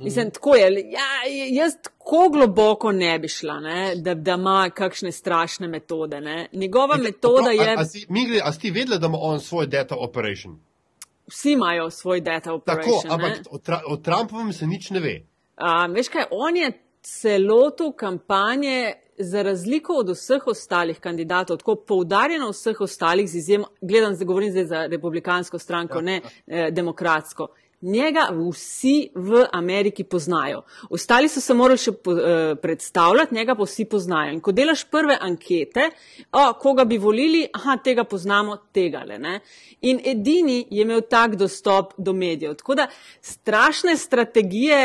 [0.04, 0.92] Mislim, tako je.
[0.92, 1.10] Ja,
[1.52, 6.22] jaz tako globoko ne bi šla, ne, da, da ima kakšne strašne metode.
[6.22, 6.48] Ne.
[6.54, 7.76] Njegova Ete, metoda prav, je.
[7.76, 10.60] A, a, si, Migli, a si vedela, da ima on svoj data operation?
[11.28, 13.02] Vsi imajo svoj data operation.
[13.02, 15.22] Tako, ampak o, tra, o Trumpovem se nič ne ve.
[15.56, 18.94] A, veš kaj, on je celoto kampanje.
[19.22, 24.66] Za razliko od vseh ostalih kandidatov, tako poudarjeno vseh ostalih, z izjemo, gledam, govorim zdaj
[24.66, 26.22] za republikansko stranko, ja, ne ja.
[26.48, 27.48] Eh, demokratsko,
[27.82, 30.62] njega vsi v Ameriki poznajo.
[30.90, 32.18] Ostali so se morali še uh,
[32.62, 34.34] predstavljati, njega pa vsi poznajo.
[34.34, 35.90] In ko delaš prve ankete,
[36.32, 39.20] o, koga bi volili, aha, tega poznamo, tega le.
[39.20, 39.40] Ne?
[39.82, 42.56] In edini je imel tak dostop do medijev.
[42.62, 42.88] Tako da
[43.22, 44.82] strašne strategije,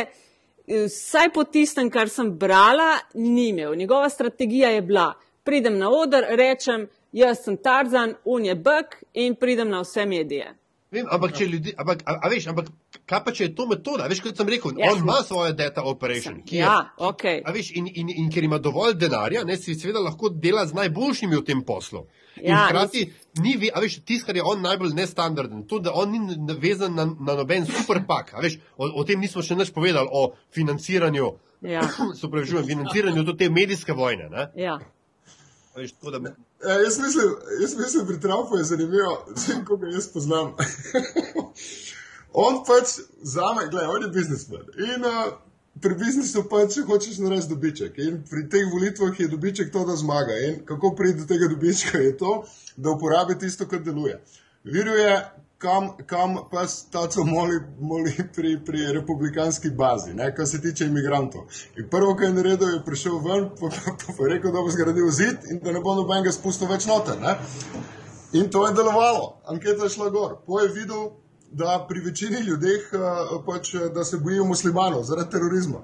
[0.67, 3.75] eh, vsaj po tistem, kar sem brala, ni imel.
[3.75, 5.13] Njegova strategija je bila,
[5.45, 10.55] pridem na oder, rečem, jaz sem Tarzan, on je Bek in pridem na vse medije.
[10.97, 12.69] Vem, ampak, če ljudi, ampak, a, a veš, ampak
[13.05, 14.07] kaj pa če je to metoda?
[14.07, 14.87] Veš, kot sem rekel, Ja.
[14.87, 14.93] ja.
[14.93, 16.41] on ima svoje data operation.
[16.43, 17.25] je- Ja, ok.
[17.45, 20.73] A veš, in, in, in ker ima dovolj denarja, ne, si seveda lahko dela z
[20.75, 22.07] najboljšimi v tem poslu.
[22.37, 23.05] In Ja, hkrati
[23.39, 26.21] ni, ve- a veš, tisto, kar je on najbolj nestandarden, to, da on ni
[26.57, 28.33] vezan na, na noben superpak.
[28.33, 31.33] A veš, o, o tem nismo še nič povedali, o financiranju,
[31.63, 31.81] Ja,
[32.15, 34.29] se upravičujem, financiranju do te medijske vojne.
[34.29, 34.49] Ne.
[34.57, 34.79] ja.
[35.77, 36.19] Veš, tako, da,
[36.69, 40.55] Ja, jaz, mislim, jaz mislim, pri Trumpu je zanimivo, vsem, ko ga jaz poznam.
[42.47, 44.63] on pač zame, gledaj, on je biznismen.
[44.95, 45.35] In uh,
[45.83, 47.99] pri biznisu pač hočeš narediti dobiček.
[47.99, 50.39] In pri teh volitvah je dobiček to, da zmaga.
[50.49, 52.45] In kako pride do tega dobička, je to,
[52.77, 54.17] da uporabi tisto, kar deluje.
[54.65, 55.13] Viruje,
[55.59, 61.47] kam, kam pa taco moli, moli pri, pri republikanski bazi, ne, kar se tiče imigrantov.
[61.77, 64.71] In prvo, kar je naredil, je prišel ven, pa, pa, pa, pa rekel, da bo
[64.71, 67.21] zgradil zid in da ne bo nobenega spustil več noter.
[67.21, 67.37] Ne.
[68.33, 70.37] In to je delovalo, anketa je šla gor.
[70.47, 71.11] Po je videl,
[71.51, 75.81] da pri večini ljudeh uh, pač, eh, da se bojijo muslimanov zaradi terorizma.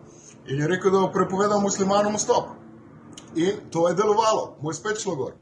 [0.47, 2.51] In je rekel, da bo prepovedal muslimanom vstop.
[3.37, 5.33] In to je delovalo, moj spet šlo gor.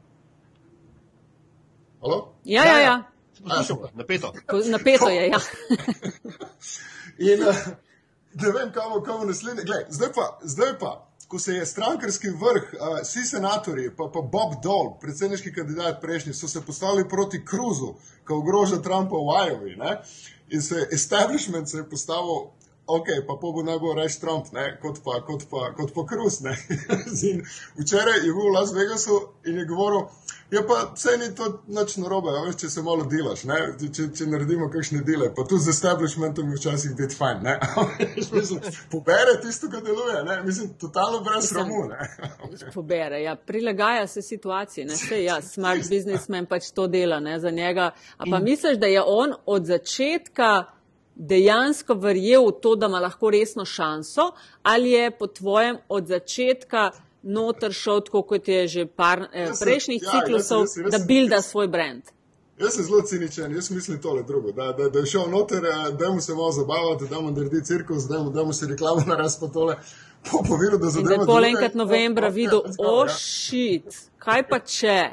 [2.01, 2.27] Halo?
[2.45, 2.93] Ja, ja, ja.
[2.93, 3.10] poslušamo,
[3.93, 4.33] napeto.
[4.47, 5.39] Ko- Napeto je, ja.
[7.31, 7.55] In uh,
[8.33, 9.63] ne vem, kam bo kam naslednje.
[9.63, 10.91] Glej, zdaj pa, zdaj pa,
[11.27, 16.33] ko se je strankarski vrh, uh, vsi senatorji, pa, pa Bob Dole, predsedniški kandidat prejšnji,
[16.33, 17.93] so se postavili proti Cruzu,
[18.27, 19.75] ki ogroža Trumpa v Iowa.
[19.77, 20.01] ne,
[20.49, 22.49] In se establishment se je postavil.
[22.87, 26.01] Ok, pa po bo najbolj reč Trump, ne, kot pa, kot pa, kot pa.
[27.29, 27.43] In
[27.77, 30.07] Včeraj je bil v Las Vegasu in je govoril,
[30.51, 34.27] ja pa vse ni to nič narobe, veš, če se malo delaš, ne, če, če
[34.27, 37.55] naredimo kakšne dele, pa tudi z establishmentom je včasih biti fajn, ne.
[38.35, 38.59] Mislim,
[38.91, 42.09] pobere tisto, kar deluje, ne, mislim, totalno brez sramu, ne.
[42.73, 43.35] Pobere, ja.
[43.35, 44.85] prilagaja se situaciji.
[44.89, 44.97] Ne?
[44.97, 47.91] Sej, ja, smart businessman pač to dela ne, za njega.
[48.17, 50.80] A pa misliš, da je on od začetka
[51.21, 54.31] dejansko verjel v to, da ima lahko resno šanso,
[54.63, 56.91] ali je po tvojem od začetka
[57.23, 60.91] noter šel tako, kot je že par eh, Jaz prejšnjih ja, ciklusov, jaz sem- jaz
[60.91, 62.03] da bilda jaz- svoj brand?
[62.61, 65.91] Jaz sem zelo ciničen, jaz mislim tole drugo, da, da, da je šel noter, eh,
[65.99, 69.01] da mu se malo zabavati, da mu naredi cirkus, da mu, da mu se reklamo
[69.07, 69.75] naraz pa tole.
[70.31, 73.91] Po povedal, da zadeva je pol enkrat no, novembra videl, let's go, o ja.
[74.17, 75.09] kaj pa če?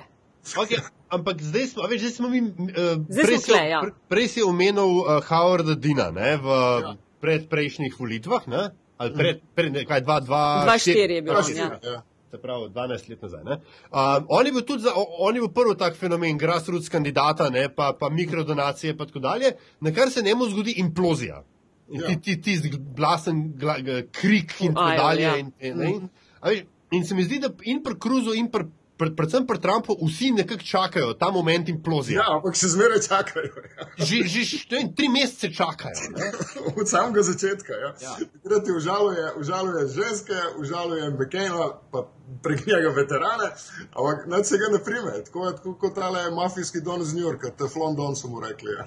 [0.57, 0.81] Okay,
[1.11, 2.41] ampak zdaj smo, veš, zdaj smo mi.
[2.41, 3.81] Uh, Zdaj prej, smo si- tule, ja.
[3.81, 6.79] pre- prej si omenil uh, Howarda Dina ne, v Ja.
[6.81, 6.93] ja.
[7.23, 8.47] predprejšnjih volitvah.
[8.47, 8.63] Ne,
[8.97, 11.81] ali pred, pred, ne, kaj, dva, dva, Dva štiri je bil, Ja, on, štiri, ja.
[11.85, 12.03] ja.
[12.29, 13.43] Se pravi, 12 let nazaj.
[13.43, 13.55] ne.
[13.89, 17.69] Um, on je bil tudi za, on je bil prvi tak fenomen, grassroots kandidata, ne,
[17.71, 21.41] pa, pa mikrodonacije in tako dalje, na kar se njemu zgodi implozija.
[21.89, 22.09] In Ja.
[22.09, 23.77] ti, ti, ti blasen gla,
[24.13, 25.23] krik in tako Ajo, dalje.
[25.23, 25.37] ja.
[25.37, 26.09] In, in, in,
[26.41, 28.65] a veš, in se mi zdi, da in pri Cruzu, in pri,
[28.99, 32.17] pred, predvsem pri Trumpu, vsi nekako čakajo ta moment implozije.
[32.19, 33.51] Ja, ampak še zmeraj čakajo.
[33.79, 34.05] Ja.
[34.05, 36.11] Že, že vem, tri mesece čakajo.
[36.17, 36.31] Ne?
[36.81, 37.73] Od samega začetka.
[37.73, 37.95] Ja.
[38.03, 38.15] Ja.
[38.43, 42.09] Takrat ti užaluje, užaluje ženske, užaluje McCaina, pa
[42.43, 43.49] prek njega veterane,
[43.95, 45.25] ampak nad se ga ne prime.
[45.25, 48.73] Tako je tako kot tale mafijski don iz New Yorka, Teflon Don so mu rekli.
[48.73, 48.85] Ja.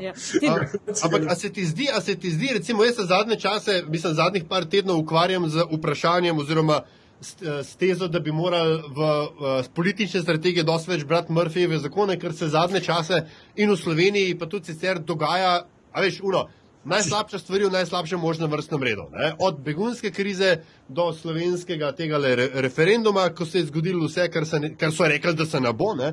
[0.00, 0.12] Ja.
[0.42, 0.54] Ja.
[1.02, 4.14] Ampak, a se ti zdi, a se ti zdi, recimo, jaz se zadnje čase, mislim,
[4.14, 6.82] zadnjih par tednov ukvarjam z vprašanjem oziroma
[7.20, 9.08] s, eh, s tezo, da bi morali v,
[9.40, 13.24] v politične strategije dosti več brati Murphyjeve zakone, ker se zadnje čase
[13.56, 16.48] in v Sloveniji, pa tudi sicer dogaja, a veš, uno.
[16.86, 19.08] Najslabša stvar je v najslabšem možnem vrstnem redu.
[19.10, 19.32] Ne?
[19.42, 24.60] Od begunske krize do slovenskega tega re, referenduma, ko se je zgodilo vse, kar, se,
[24.78, 26.12] kar so rekli, da se ne bo, ne?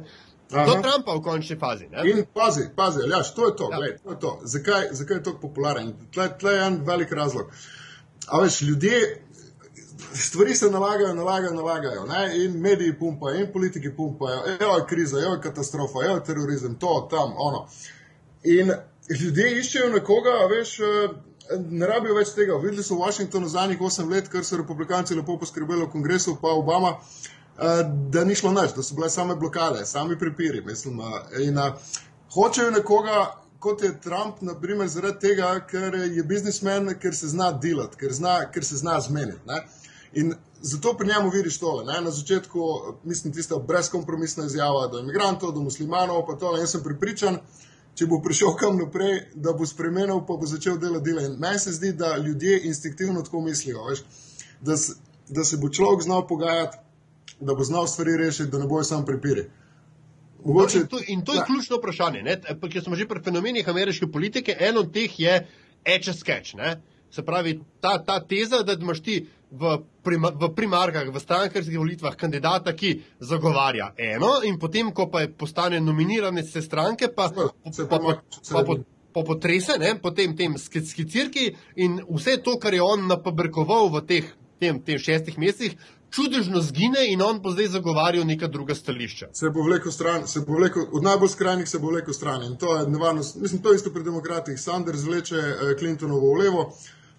[0.53, 0.81] do Aha.
[0.81, 1.87] Trumpa v končni fazi.
[1.91, 2.03] Ne?
[2.09, 3.77] In pazi, pazi, Aljaš, to je to, Ja.
[3.77, 4.39] gled, to je to.
[4.43, 5.93] Zakaj, zakaj je tako popularen?
[6.13, 7.51] Tle, tle je en velik razlog.
[8.27, 9.23] A veš, ljudje,
[10.15, 12.05] stvari se nalagajo, nalagajo, nalagajo.
[12.05, 12.45] Ne?
[12.45, 16.75] In mediji pumpajo, in politiki pumpajo, evo je kriza, evo je katastrofa, evo je terorizem,
[16.75, 17.67] to, tam, ono.
[18.43, 18.71] In
[19.19, 21.09] ljudje iščejo nekoga, veš, eh,
[21.69, 22.57] ne rabijo več tega.
[22.57, 26.55] Videli so v Washingtonu zadnjih 8 let, ker so republikanci lepo poskrbeli v kongresu, pa
[26.55, 30.61] Obama, eh, da ni šlo nič, da so bile same blokade, sami prepiri.
[30.65, 31.59] Mislim, eh, in
[32.33, 37.97] hočejo nekoga, kot je Trump, naprimer, zaradi tega, ker je biznismen, ker se zna delati,
[37.97, 39.39] ker, zna, ker se zna zmeniti.
[39.45, 39.61] ne.
[40.13, 41.85] In zato pri njemu vidiš tole.
[41.85, 42.01] Ne?
[42.01, 42.59] Na začetku,
[43.03, 46.59] mislim, tista brezkompromisna izjava do imigrantov, do muslimanov, pa tole.
[46.59, 47.37] Jaz sem pripričan,
[47.95, 51.21] če bo prišel kam naprej, da bo spremenil, pa bo začel delati dela.
[51.23, 54.03] In meni se zdi, da ljudje instinktivno tako mislijo, veš,
[54.61, 54.95] da, s-
[55.29, 56.77] da se bo človek znal pogajati,
[57.39, 59.49] da bo znal stvari rešiti, da ne bojo sam prepiri.
[60.45, 61.45] Mogoče, In to, in to je Ja.
[61.45, 62.21] ključno vprašanje.
[62.21, 62.41] ne.
[62.63, 65.47] Ker smo že pri fenomenih ameriške politike, en od teh je
[65.85, 66.55] a sketch.
[66.55, 66.81] Ne?
[67.13, 69.19] Se pravi, ta, ta teza, da imaš ti
[69.51, 75.21] v, prima, v primarkah, v strankarskih volitvah kandidata, ki zagovarja eno, in potem, ko pa
[75.21, 77.29] je postane nominiran iz te stranke, pa,
[77.71, 78.77] Se pa, pa, pa, pa,
[79.13, 84.07] pa potrese, ne, potem tem sk- skicirki in vse to, kar je on napabrkoval v
[84.09, 85.77] teh tem, tem šestih mesecih,
[86.13, 89.31] čudežno zgine in on bo zdaj zagovarjal neka druga stališča.
[89.33, 92.43] Se bo vlekel stran, se bo vlekel, od najbolj skrajnih se bo vlekel stran.
[92.43, 93.35] In to je nevarnost.
[93.41, 94.59] Mislim, to je isto pri demokratih.
[94.59, 96.67] Sanders vleče eh, Clintonovo v levo,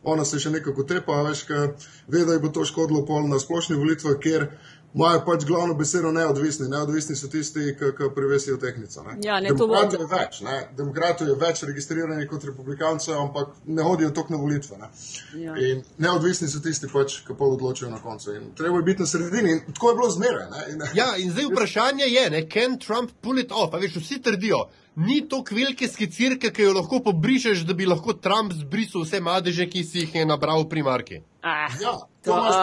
[0.05, 1.61] ona se še nekako tepa, veš, ka
[2.09, 4.48] ve, da ji bo to škodilo pol na splošnih volitvah, kjer
[4.95, 6.68] imajo pač glavno besedo neodvisni.
[6.68, 9.03] Neodvisni so tisti, ki ki prevesijo tehnico.
[9.03, 9.16] Ne.
[9.22, 10.68] Ja, ne, to bo- Demokratov je več, ne.
[10.76, 14.78] Demokratov je več registriranih kot republikancev, ampak ne hodijo toliko na volitve.
[14.78, 14.88] Ne.
[15.36, 15.57] Ja.
[15.59, 18.32] In neodvisni so tisti, pač, ki pa odločijo na koncu.
[18.32, 19.51] In treba je biti na sredini.
[19.53, 20.47] In tako je bilo zmeraj.
[20.51, 20.62] ne.
[20.68, 23.74] In, Ja, in zdaj vprašanje je, ne, can Trump pull it off?
[23.74, 24.64] A veš, vsi trdijo,
[24.97, 29.66] ni to velike skicirke, ki jo lahko pobrišeš, da bi lahko Trump zbrisal vse madeže,
[29.66, 31.18] ki si jih je nabral v primarki.
[31.42, 32.55] Ah, Ja, to, to imaš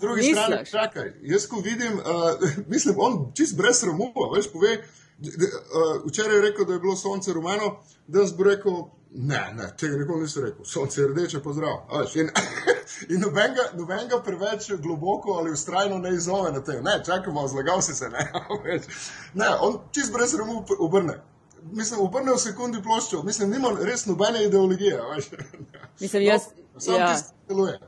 [0.00, 0.54] po drugi strani.
[0.60, 0.70] misliš?
[0.70, 2.04] Čakaj, jaz ko vidim, uh,
[2.74, 4.76] mislim, on čist brez sramu, a veš, pove,
[5.18, 7.76] d- d- uh, včeraj je rekel, da je bilo sonce rumeno,
[8.06, 8.72] danes bo rekel,
[9.10, 11.78] ne, ne, tega nikoli nisem rekel, sonce je rdeče, pozdrav.
[11.92, 12.28] veš, In,
[13.14, 16.84] in nobenega, nobenega preveč globoko ali ustrajno ne izzove na tem.
[16.84, 18.32] Ne, čakamo, zlagal si se, ne.
[18.64, 18.82] veš.
[19.34, 21.18] Ne, on čist brez sramu obrne.
[21.72, 25.00] Mislim, obrne v sekundi ploščo, mislim, nima res nobene ideologije.
[25.14, 25.30] veš.
[26.00, 26.42] Mislim, jaz,
[26.78, 27.78] Sam ja, tisti deluje.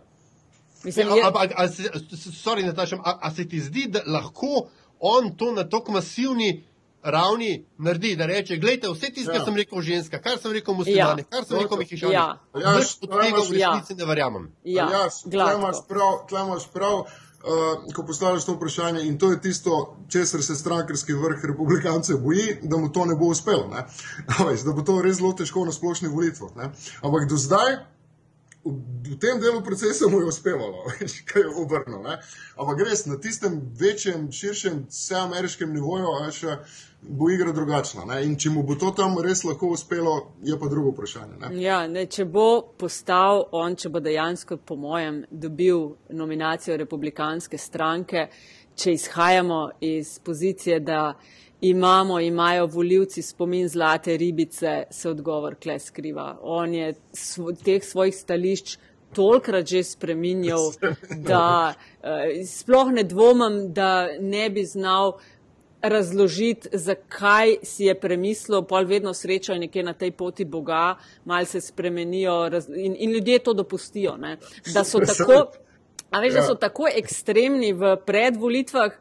[0.85, 4.01] Mislim, Ja, je, Ampak, a, se- s- sorry, Nataša, a, a se ti zdi, da
[4.09, 4.69] lahko
[5.01, 6.65] on to na tako masivni
[7.03, 9.37] ravni naredi, da reče, gledajte, vse tisto, Ja.
[9.37, 11.29] kar sem rekel ženska, kar sem rekel muslimani, Ja.
[11.31, 12.27] kar sem rekel mehišani, Ja.
[12.55, 14.51] Ja, nič od to tega v resnici ne verjamem.
[14.65, 17.07] ja, Aljaž, tle imaš prav, tle imaš prav uh,
[17.95, 19.79] ko postavljaš to vprašanje, in to je tisto,
[20.09, 23.69] česar se strankarski vrh republikancev boji, da mu to ne bo uspelo.
[23.69, 23.87] Ne?
[24.39, 26.51] A da bo to res zelo težko na splošnih volitvah.
[26.57, 26.71] ne.
[27.03, 27.77] Ampak do zdaj.
[28.65, 28.73] V,
[29.09, 32.03] v tem delu procesa mu je uspevalo, veš, kaj je obrnil.
[32.03, 32.19] ne.
[32.61, 36.43] Ampak res na tistem večjem, širšem, vseameriškem nivoju veš,
[37.03, 38.05] bo igra drugačna.
[38.05, 38.21] Ne.
[38.25, 41.41] In če mu bo to tam res lahko uspelo, je pa drugo vprašanje.
[41.41, 41.51] Ne.
[41.63, 48.29] Ja, ne, če bo postal on, če bo dejansko, po mojem, dobil nominacijo republikanske stranke,
[48.77, 51.15] če izhajamo iz pozicije, da
[51.61, 56.39] imamo, imajo voljivci spomin zlate ribice, se odgovor kle skriva.
[56.43, 58.79] On je svo, teh svojih stališč
[59.15, 60.73] tolkrat že spreminjal,
[61.17, 65.19] da eh, sploh ne dvomim, da ne bi znal
[65.83, 71.61] razložiti, zakaj si je premislil, pol vedno srečajo nekje na tej poti Boga, mal se
[71.61, 74.37] spremenijo raz, in, in ljudje to dopustijo, ne?
[74.75, 75.47] da so tako,
[76.11, 78.93] a veš, da so tako ekstremni v predvolitvah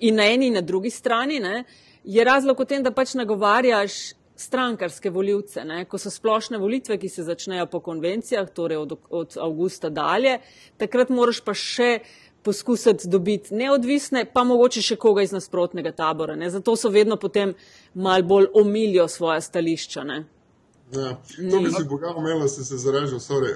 [0.00, 1.64] in na eni in na drugi strani, ne?
[2.04, 5.84] Je razlog v tem, da pač nagovarjaš strankarske voljivce, ne?
[5.84, 10.38] ko so splošne volitve, ki se začnejo po konvencijah, torej od, od avgusta dalje,
[10.80, 12.00] takrat moraš pa še
[12.42, 16.34] poskusiti dobiti neodvisne, pa mogoče še koga iz nasprotnega tabora.
[16.36, 16.50] Ne?
[16.50, 17.54] Zato so vedno potem
[17.94, 20.04] mal bolj omilijo svoja stališča.
[20.04, 20.24] Ne?
[20.92, 21.14] Ja,
[21.50, 23.54] to bi si Boga omela, si se zaražal, sorry.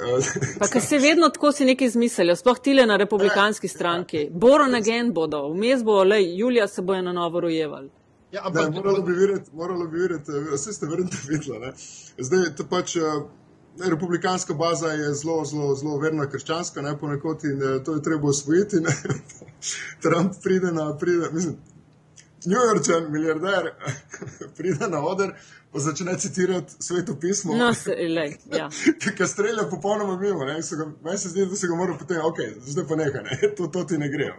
[0.61, 4.29] Pa ker se vedno tako si nekaj izmislijo, sploh tile na republikanski stranki.
[4.31, 7.91] Boron again bodo, vmes bo, le, Julija se bojo na novo rojevali.
[8.33, 11.59] Ja, Ne, ampak, moralo bi videti, moralo bi eh, vse ste verjetno videli.
[11.59, 11.73] Ne?
[12.19, 13.03] Zdaj, to pač eh,
[13.91, 18.29] republikanska baza je zelo, zelo, zelo verna krščanska, ne ponekod in eh, to je treba
[18.29, 18.81] osvojiti.
[18.81, 18.97] ne.
[20.03, 21.57] Trump pride na, pride, mislim,
[22.47, 23.71] New Yorkčan, milijarder,
[24.57, 25.35] pride na oder,
[25.79, 27.57] začne citirati sveto pismo.
[27.57, 27.73] No,
[28.09, 28.69] lej, ja.
[29.17, 32.39] Ki strelja popolnoma mimo, ne, ga- meni se zdi, da se ga mora potem, ok,
[32.61, 34.33] zdaj pa nekaj, ne, to, to ti ne gre.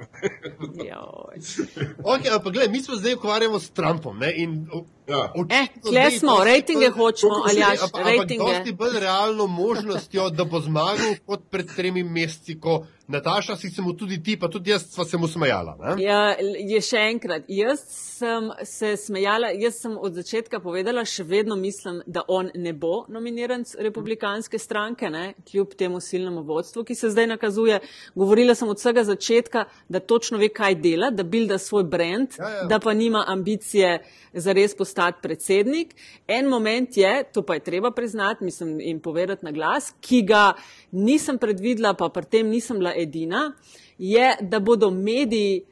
[2.04, 4.20] Okay, ampak gled, mi smo zdaj ukvarjamo s Trumpom.
[4.20, 4.68] Ne, in,
[5.08, 5.34] Ja.
[5.50, 8.72] Eh, kle smo, rejtinge hočemo, ali jaš, ampak dosti rejtinge.
[8.72, 13.94] bolj realno možnostjo, da bo zmagal kot pred tremi meseci, ko Nataša si se mu
[13.94, 15.78] tudi ti, pa tudi jaz sva se mu smejala.
[15.80, 16.04] Ne?
[16.04, 17.46] Ja, je še enkrat.
[17.48, 22.74] Jaz sem se smejala, jaz sem od začetka povedala, še vedno mislim, da on ne
[22.74, 27.80] bo nominiran z republikanske stranke, ne, kljub temu silnemu vodstvu, ki se zdaj nakazuje.
[28.16, 32.50] Govorila sem od vsega začetka, da točno ve, kaj dela, da bilda svoj brand, Ja,
[32.50, 32.68] ja.
[32.68, 34.02] da pa nima ambicije
[34.34, 35.96] za res postati predsednik.
[36.28, 40.54] En moment je, to pa je treba priznati, mislim in povedati na glas, ki ga
[40.92, 43.54] nisem predvidela, pa pri tem nisem bila edina,
[43.98, 45.64] je, da bodo mediji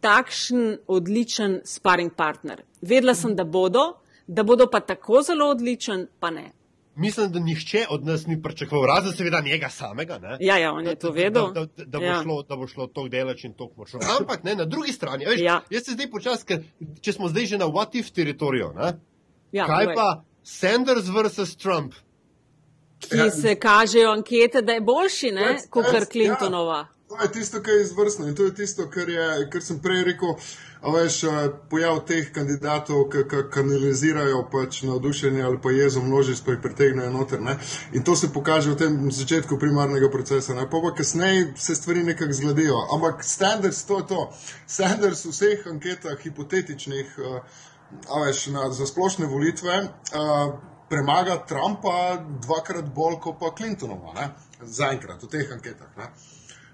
[0.00, 2.62] takšen odličen sparring partner.
[2.80, 6.52] Vedela sem, da bodo, da bodo pa tako zelo odličen, pa ne.
[6.96, 10.18] Mislim, da nihče od nas ni pričakoval, razen seveda njega samega.
[10.18, 10.36] Ne?
[10.40, 11.52] Ja, ja, on je to vedel.
[11.52, 12.20] Da, da, da, bo, Ja.
[12.22, 14.00] šlo, da bo šlo tako delač in tako močno.
[14.20, 15.60] Ampak ne, na drugi strani, veš, Ja.
[15.70, 16.62] jaz se zdaj počasi, ker
[17.00, 18.92] če smo zdaj že na what if teritoriju, ne?
[19.52, 19.96] Ja, kaj povej.
[19.96, 20.08] pa
[20.44, 21.94] Sanders versus Trump?
[23.00, 23.30] ki Ja.
[23.30, 26.78] se kažejo ankete, da je boljši, ne, kot kar Clintonova.
[26.78, 26.88] Ja.
[27.08, 30.04] To je tisto, kar je izvrstno in to je tisto, kar, je, kar sem prej
[30.04, 30.28] rekel.
[30.84, 31.22] A veš,
[31.72, 37.12] pojav teh kandidatov, ki ki kanalizirajo pač navdušenje ali pa jezo množic, pa jih pritegnejo
[37.14, 37.40] noter.
[37.40, 37.56] Ne?
[37.92, 40.52] In to se pokaže v tem začetku primarnega procesa.
[40.54, 40.68] Ne?
[40.68, 42.82] Pa pa kasneje se stvari nekako zgledijo.
[42.94, 44.20] Ampak Sanders, to je to.
[44.66, 47.16] Sanders v vseh anketah, hipotetičnih,
[48.08, 50.52] a veš, na, za splošne volitve, eh,
[50.88, 54.30] premaga Trumpa dvakrat bolj kot pa Clintonova.
[54.60, 55.96] Zaenkrat v teh anketah.
[55.96, 56.12] Ne?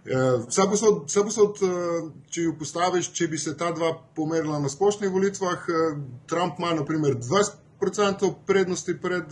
[0.04, 4.58] Eh, Vse posod, vse posod, eh, če jo postaviš, če bi se ta dva pomerila
[4.58, 9.24] na splošnih volitvah, eh, Trump ima naprimer 20% prednosti pred,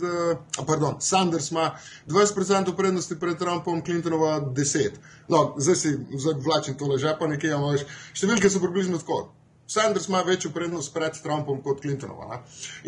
[0.67, 1.71] pardon, Sanders ima
[2.07, 4.97] 20% prednosti pred Trumpom, Clintonova 10%.
[5.27, 5.97] No, zdaj si
[6.45, 9.31] vlačim tole žepa nekje, ampak veš, številke so približno tako.
[9.69, 12.25] Sanders ima večjo prednost pred Trumpom kot Clintonova.
[12.29, 12.39] Ne?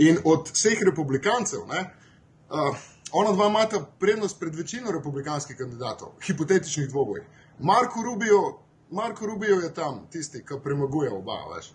[0.08, 1.84] In od vseh republikancev, ne,
[2.50, 2.78] uh,
[3.12, 7.22] ona dva imata prednost pred večino republikanskih kandidatov, hipotetičnih dvoboj.
[7.62, 8.60] Marko Rubio,
[8.92, 11.72] Marko Rubio je tam tisti, ki premaguje oba, veš.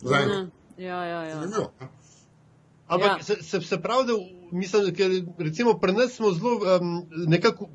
[0.00, 0.38] Zaenkrat.
[0.38, 0.50] Mhm.
[0.78, 1.34] Ja, ja, ja.
[1.34, 1.72] Zanimivo.
[2.88, 3.22] Ampak Ja.
[3.22, 4.12] se, se, se pravi, da
[4.52, 7.68] mislim, ker recimo pri nas smo zelo um, nekako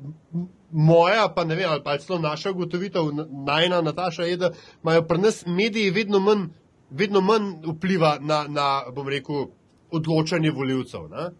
[0.70, 3.02] moja, pa ne vem, ali pa celo naša ugotovitev,
[3.46, 4.50] najna Nataša je, da
[4.82, 6.48] imajo pri nas mediji vedno manj,
[6.90, 9.46] vedno manj vpliva na, na, bom rekel,
[9.90, 11.08] odločanje voljivcev.
[11.08, 11.30] Ne?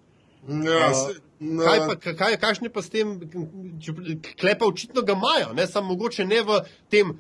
[0.71, 1.21] Ja, A, se, na,
[1.59, 3.17] Kaj pa, kaj, kakšne pa s tem,
[3.81, 7.19] če- klepa očitno ga imajo, ne samo mogoče ne v tem uh,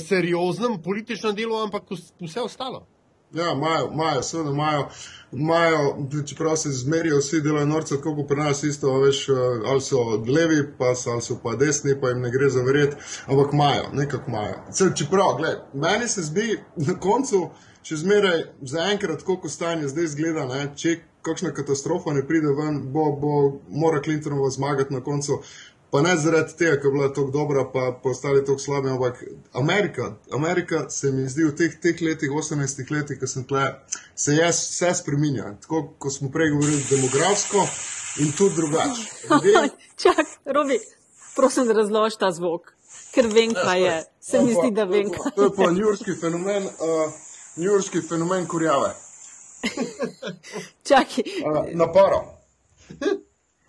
[0.00, 2.86] serioznem političnem delu, ampak vs- vse ostalo.
[3.32, 4.88] Ja, imajo, imajo, seveda imajo,
[5.32, 5.84] imajo,
[6.26, 9.32] čeprav se zmerijo vsi delajo norce, tako kot pri nas isto, veš, eh,
[9.66, 12.96] ali so levi, pa so, ali so pa desni, pa jim ne gre za verjeti,
[13.26, 14.54] ampak imajo, nekako imajo.
[14.94, 17.46] Čeprav, gled, meni se zdi na koncu,
[17.82, 23.12] še zmeraj zaenkrat, koliko stanje zdaj zgleda, ne, če kakšna katastrofa ne pride ven, bo,
[23.12, 23.32] bo
[23.70, 25.42] mora Clintonova zmagati na koncu.
[25.90, 29.24] Pa ne zaradi tega, ker je bila tako dobra, pa, pa ostali tako slabi, ampak
[29.52, 33.66] Amerika, Amerika se mi zdi v teh, teh letih, 18 letih, ko sem tle,
[34.16, 35.52] se je vse spremenja.
[35.60, 37.66] Tako kot smo prej govorili, demografsko
[38.18, 39.04] in tudi drugače.
[39.30, 39.68] Ljudje-
[40.02, 40.80] Čak, Robi,
[41.36, 42.72] prosim, da razloži ta zvok,
[43.12, 43.96] ker vem, kaj je.
[44.20, 47.12] Se mi zdi, da vem, To je pa njurski fenomen, uh,
[47.56, 48.94] njurski fenomen kurjave.
[50.88, 52.24] Čakaj, Uh, naparo.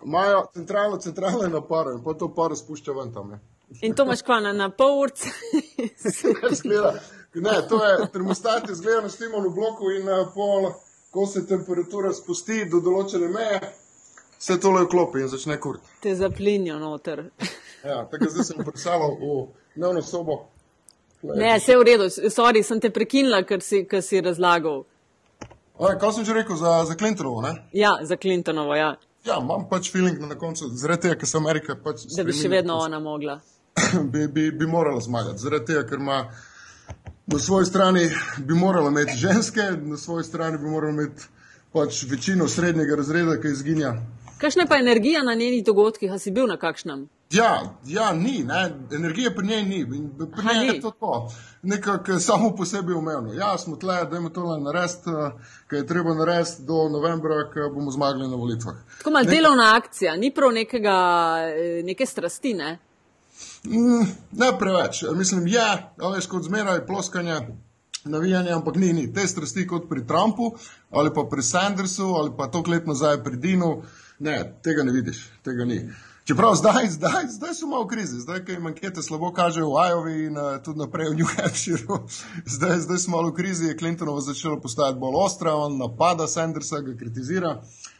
[0.04, 3.30] Imajo centralno, centralno naparo in pa to paro spušča ven tam.
[3.30, 3.38] Ne.
[3.82, 5.30] in to imaš kva na, na pol urce.
[6.58, 6.94] Zgleda,
[7.34, 10.72] ne, to je termostat, izgleda na štimonu bloku in uh, pol,
[11.10, 13.60] ko se temperatura spusti do določene meje,
[14.38, 15.86] se tole vklopi in začne kurti.
[16.00, 17.30] Te zaplinijo noter.
[17.84, 19.32] Ja, tako zdaj sem predstavljal v
[19.74, 20.38] dnevno sobo.
[21.20, 21.34] Tle.
[21.36, 24.86] Ne, vse v redu, sorry, sem te prekinila, ker si, ker si razlagal.
[25.78, 27.42] Oj, Kaj sem že rekel za, za Clintonovo?
[27.42, 27.54] Ne?
[27.72, 28.94] Ja, za Clintonovo, ja.
[29.24, 32.04] Ja, imam pač feeling na koncu, zaradi tega, ker se Amerika pač.
[32.16, 33.40] Da bi še vedno ona mogla.
[34.12, 35.42] bi, bi, bi morala zmagati.
[35.42, 36.20] Zaradi tega, ker ima
[37.26, 38.04] na svoji strani
[38.38, 41.26] bi morala imeti ženske, na svoji strani bi morala imeti
[41.72, 43.96] pač večino srednjega razreda, ki izginja.
[44.38, 47.08] Kakšna je pa energija na njenih dogodkih, a si bil na kakšnem?
[47.34, 48.74] Ja, ja, ni, ne?
[48.92, 49.86] energije pri njej ni.
[50.36, 50.66] Pri njej ni.
[50.66, 51.32] je to tako,
[51.62, 53.32] nekako samo po sebi umevno.
[53.32, 55.10] Ja, smo tle, da imamo to narediti,
[55.66, 58.74] kaj je treba narediti do novembra, ko bomo zmagali na volitvah.
[58.98, 60.98] Tako malo delovna akcija, ni prav nekega,
[61.40, 62.78] eh, neke strasti, ne?
[63.64, 65.04] Mm, ne preveč.
[65.14, 65.68] Mislim, je,
[66.00, 67.40] a veš, kot zmeraj ploskanje,
[68.04, 69.12] navijanje, ampak ni, ni.
[69.12, 70.52] Te strasti kot pri Trumpu
[70.90, 73.82] ali pa pri Sandersu ali pa to let nazaj pri Dinu,
[74.18, 75.80] ne, tega ne vidiš, tega ni.
[76.24, 79.80] Čeprav zdaj, zdaj, zdaj so malo v krizi, zdaj, ko jim ankete slabo kažejo v
[79.90, 81.98] Iowi in uh, tudi naprej v New Hampshireu,
[82.56, 86.80] zdaj, zdaj smo malo v krizi, je Clintonova začela postajati bolj ostra, on napada Sandersa,
[86.80, 87.58] ga kritizira.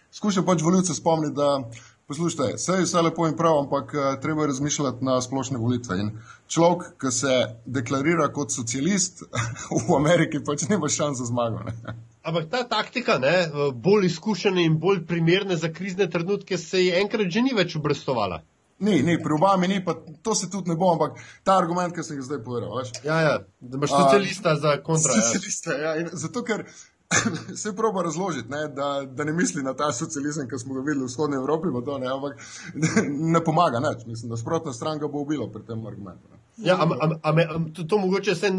[0.08, 1.68] Skuša pač voljivce spomniti, da
[2.08, 6.00] poslušajte, vse je vse lepo in prav, ampak uh, treba je razmišljati na splošne volitve.
[6.00, 6.10] In
[6.48, 9.20] človek, ki se deklarira kot socialist
[9.84, 11.60] v Ameriki, pač nima šans za zmago.
[11.68, 11.92] Ne?
[12.24, 13.34] Ampak ta taktika, ne,
[13.74, 18.40] bolj izkušene in bolj primerne za krizne trenutke, se je enkrat že ni več obrestovala.
[18.78, 22.02] Ni, ni, pri Obami ni, pa to se tudi ne bo, ampak ta argument, ki
[22.02, 22.90] sem ga zdaj povedal, veš.
[23.04, 25.14] Ja, ja, da imaš A, socialista za kontra.
[25.14, 25.22] Ja.
[25.28, 26.64] Socialiste, ja, in zato ker
[27.62, 31.04] se proba razložiti, ne, da, da ne misli na ta socializem, ki smo ga videli
[31.04, 32.40] v vzhodni Evropi, to ne, ampak
[33.34, 34.06] ne pomaga nič.
[34.06, 36.28] Mislim, da sprotna stranka bo ubila pri tem argumentu.
[36.32, 36.40] Ne.
[36.56, 38.50] Ja, am, am, am, am, to, to mogoče se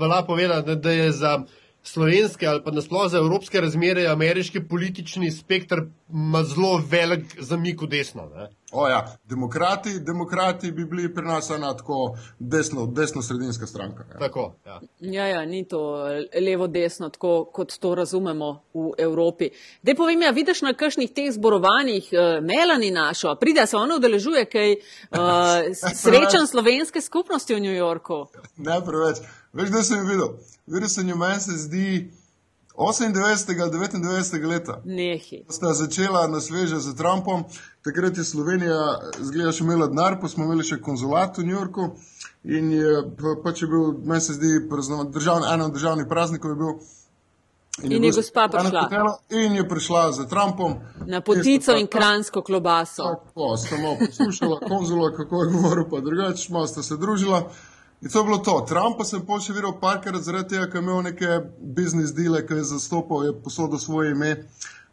[0.00, 1.42] velja povedati, da, da je za
[1.92, 5.82] slovenske ali pa nasploh za evropske razmere ameriški politični spektr
[6.12, 8.28] ima zelo velik zamik v desno.
[8.34, 8.48] Ne?
[8.72, 9.16] O, ja.
[9.24, 14.04] demokrati, demokrati bi bili pri nas ena tako desno, desno-sredinska stranka.
[14.12, 14.18] Ja.
[14.18, 14.80] Tako, ja.
[15.00, 16.06] Ja, ja, ni to
[16.40, 19.50] levo-desno, tako kot to razumemo v Evropi.
[19.82, 24.44] Dej povem, ja, vidiš na kakšnih teh zborovanjih uh, Melani našo, pride se ona udeležuje
[24.44, 25.18] kaj uh,
[25.94, 28.26] srečan slovenske skupnosti v New Yorku.
[28.56, 29.18] Ne preveč.
[29.52, 30.28] Veš, da sem jo videl.
[30.66, 32.10] Videl sem jo, meni se zdi
[32.76, 33.60] 98.
[33.62, 34.46] ali 99.
[34.46, 34.80] leta.
[34.84, 35.44] Nehi.
[35.48, 37.44] Sta začela na sveže z Trumpom,
[37.84, 41.90] takrat je Slovenija, zgleda, še imela denar, pa smo imeli še konzulat v New Yorku.
[42.44, 44.54] In je pa, pač je bil, meni se zdi,
[45.12, 46.78] državni, eno od državnih praznikov je bil.
[47.82, 48.86] In je bil gospa prišla.
[48.86, 50.78] hotela In je prišla za Trumpom.
[51.10, 53.10] Na potico In in kransko klobaso.
[53.18, 57.50] Tako, sta malo poslušala konzula, kako je govoril, pa drugače, malo sta se družila.
[58.02, 58.64] In to je bilo to.
[58.68, 62.40] Trump pa sem pol še videl parkrat zaradi tega, ker je imel neke biznis dele,
[62.46, 64.30] ki je zastopal, je posodil svoje ime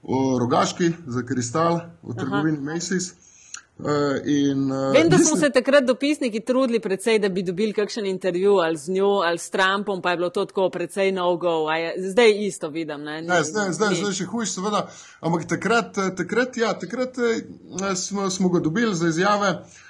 [0.03, 3.13] v Rogaški za kristal v trgovini Macy's.
[3.77, 8.05] Uh, in, uh, Vem, da smo se takrat dopisniki trudili precej, da bi dobili kakšen
[8.09, 11.69] intervju ali z njo ali s Trumpom, pa je bilo to tako precej no-go.
[12.09, 13.03] Zdaj isto vidim.
[13.03, 14.87] Ne, Ni- Ne, zdaj, zdaj, zdaj še hujš, seveda.
[15.21, 17.21] Ampak takrat, eh, takrat, ja, takrat
[17.95, 19.49] smo, smo ga dobili za izjave.
[19.49, 19.86] Uh,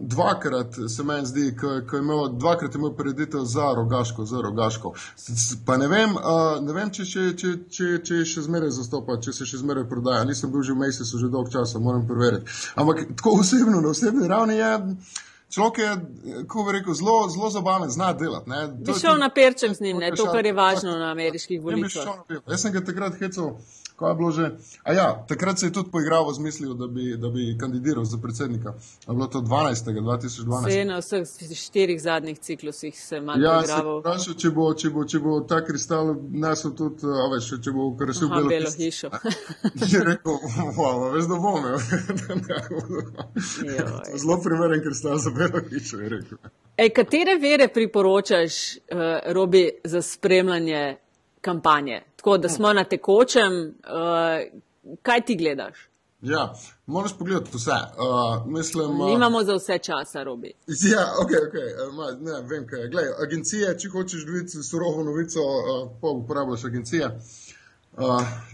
[0.00, 4.92] dvakrat se meni zdi, ko je imel, dvakrat je imel preditev za rogaško, za rogaško.
[5.66, 6.22] Pa ne vem, uh,
[6.60, 10.24] ne vem če, še, če, če, če še zmeraj zastopa, če se še zmeraj prodaja.
[10.24, 12.44] Nisem bil že v Mejsisu že dolg časa, moram preveriti.
[12.76, 14.72] Ampak tako osebno, na osebni ravni je.
[15.50, 15.90] Človek je,
[16.48, 18.50] kako bi rekel, zelo, zelo zabaven, zna delati.
[18.50, 18.66] ne.
[18.66, 21.10] To Bi šel tudi- na perček z njim, ne, to, kar je važno tako- na
[21.10, 22.06] ameriških bi volitvah.
[22.48, 23.52] Jaz sem ga takrat hecal,
[23.96, 24.50] ko je bilo že.
[24.82, 28.18] A ja, takrat se je tudi poigral z mislijo, da bi, da bi kandidiral za
[28.18, 28.74] predsednika.
[29.06, 29.84] A bilo to 12.
[30.00, 30.68] 2012.
[30.68, 31.22] Vse na vseh
[31.56, 34.00] štirih zadnjih ciklusih se malo Ja, se poigraval.
[34.00, 37.96] vprašal, če bo, če, bo, če bo ta kristal nesel tudi, a veš, če bo
[37.96, 39.10] krasil Aha, belo, belo hišo.
[39.92, 40.32] Je rekel,
[40.76, 41.64] wow, veš, da bom.
[41.64, 41.76] ja."
[43.64, 44.18] Joj.
[44.18, 46.38] Zelo primeren kristal za belo hišo, je rekel.
[46.76, 48.98] Ej, katere vere priporočaš, uh,
[49.32, 50.96] Robi, za spremljanje
[51.40, 52.02] kampanje?
[52.24, 55.88] Tako da smo na tekočem, uh, kaj ti gledaš?
[56.22, 56.54] Ja,
[56.86, 57.70] moraš pogledati vse.
[57.70, 60.52] Uh, mislim, uh, Nimamo za vse časa, Robi.
[60.92, 61.56] Ja, ok, ok.
[61.96, 62.88] Ma, ne, vem, kaj je.
[62.88, 67.06] Glej, agencije, če hočeš videti surovo novico, uh, pa uporabljaš agencije.
[67.06, 67.43] Uh,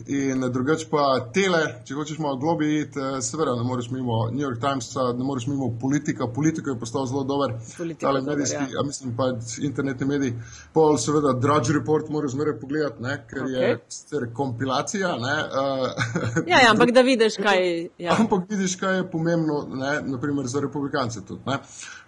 [0.07, 4.43] in drugače pa tele, če hočeš malo globi iti, uh, seveda ne moreš mimo New
[4.45, 6.27] York Timesa, ne moreš mimo politika.
[6.35, 7.55] Politika je postal zelo dober.
[7.79, 8.81] Je dober, medijski, ja.
[8.81, 9.31] a mislim pa
[9.63, 10.35] internetni mediji.
[10.73, 13.63] Pol seveda Drudge Report moraš zmeraj pogledati, ne, ker okay.
[13.63, 15.17] je sicer kompilacija.
[15.17, 17.89] Ne, uh, Ja, ja, ampak da vidiš, kaj.
[17.99, 18.17] Ja.
[18.19, 21.41] Ampak vidiš, kaj je pomembno, ne, naprimer za republikance tudi.
[21.47, 21.59] Ne.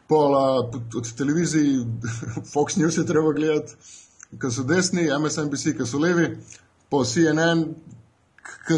[0.09, 1.79] Pol, a, od- od televizij,
[2.53, 3.73] Fox News je treba gledati,
[4.41, 6.29] ki so desni, MSNBC, ki so levi,
[6.93, 7.65] po CNN,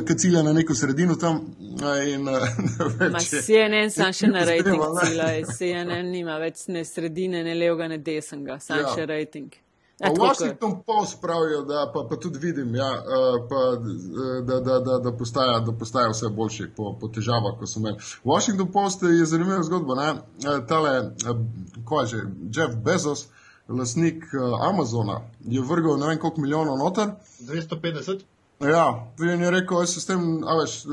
[0.06, 1.42] ki cilja na neko sredino tam.
[1.82, 2.38] a, In, a,
[3.12, 5.02] Ma CNN sam še na rejting ne.
[5.02, 8.94] cila, CNN nima več ne sredine, ne levega, ne desnega, sam Ja.
[8.94, 9.50] še rejting.
[9.94, 12.88] Pa Ja, Washington Post pravijo, da pa, pa tudi vidim, ja,
[13.48, 17.66] pa, eh, da, da, da, da, postaja, da postaja vse boljši po, po težavah, ko
[17.66, 17.96] so imeli.
[18.24, 19.94] Washington Post je zanimiva zgodba.
[19.94, 20.08] Ne?
[20.44, 21.38] Eh, Tale, eh,
[21.84, 23.28] ko je že, Jeff Bezos,
[23.68, 27.10] lasnik eh, Amazona, je vrgel ne vem koliko milijonov noter.
[27.40, 28.24] 250?
[28.60, 30.84] Ja, in je rekel, jaz se s tem, a veš,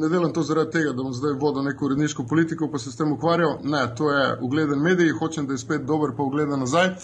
[0.00, 2.96] ne delam to zaradi tega, da bom zdaj vodil neko uredniško politiko, pa se s
[2.96, 3.58] tem ukvarjal.
[3.62, 6.94] Ne, to je ugleden medij, hočem, da je spet dober, pa ugleda nazaj.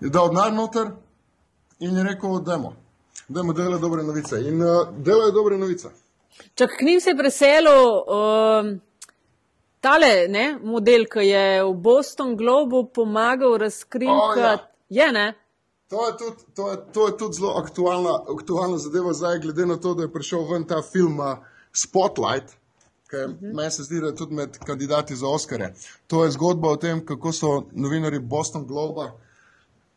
[0.00, 0.90] Je dal denar noter
[1.78, 2.72] in je rekel, dajmo,
[3.28, 4.40] dajmo delati dobre novice.
[4.48, 5.88] In uh, delajo dobre novice.
[6.54, 8.80] Čak k njim se je preselil um,
[9.80, 14.40] tale ne, model, ki je v Boston Globu pomagal razkrinkati.
[14.40, 14.67] O, ja.
[14.88, 15.34] Je, ne?
[15.88, 19.76] To je tudi, to je, to je tudi zelo aktualna, aktualna zadeva zdaj, glede na
[19.76, 21.38] to, da je prišel ven ta film uh,
[21.72, 22.56] Spotlight,
[23.10, 23.54] ki uh -huh.
[23.54, 25.74] meni se zdi, da je tudi med kandidati za Oscare.
[26.06, 29.12] To je zgodba o tem, kako so novinari Boston Globa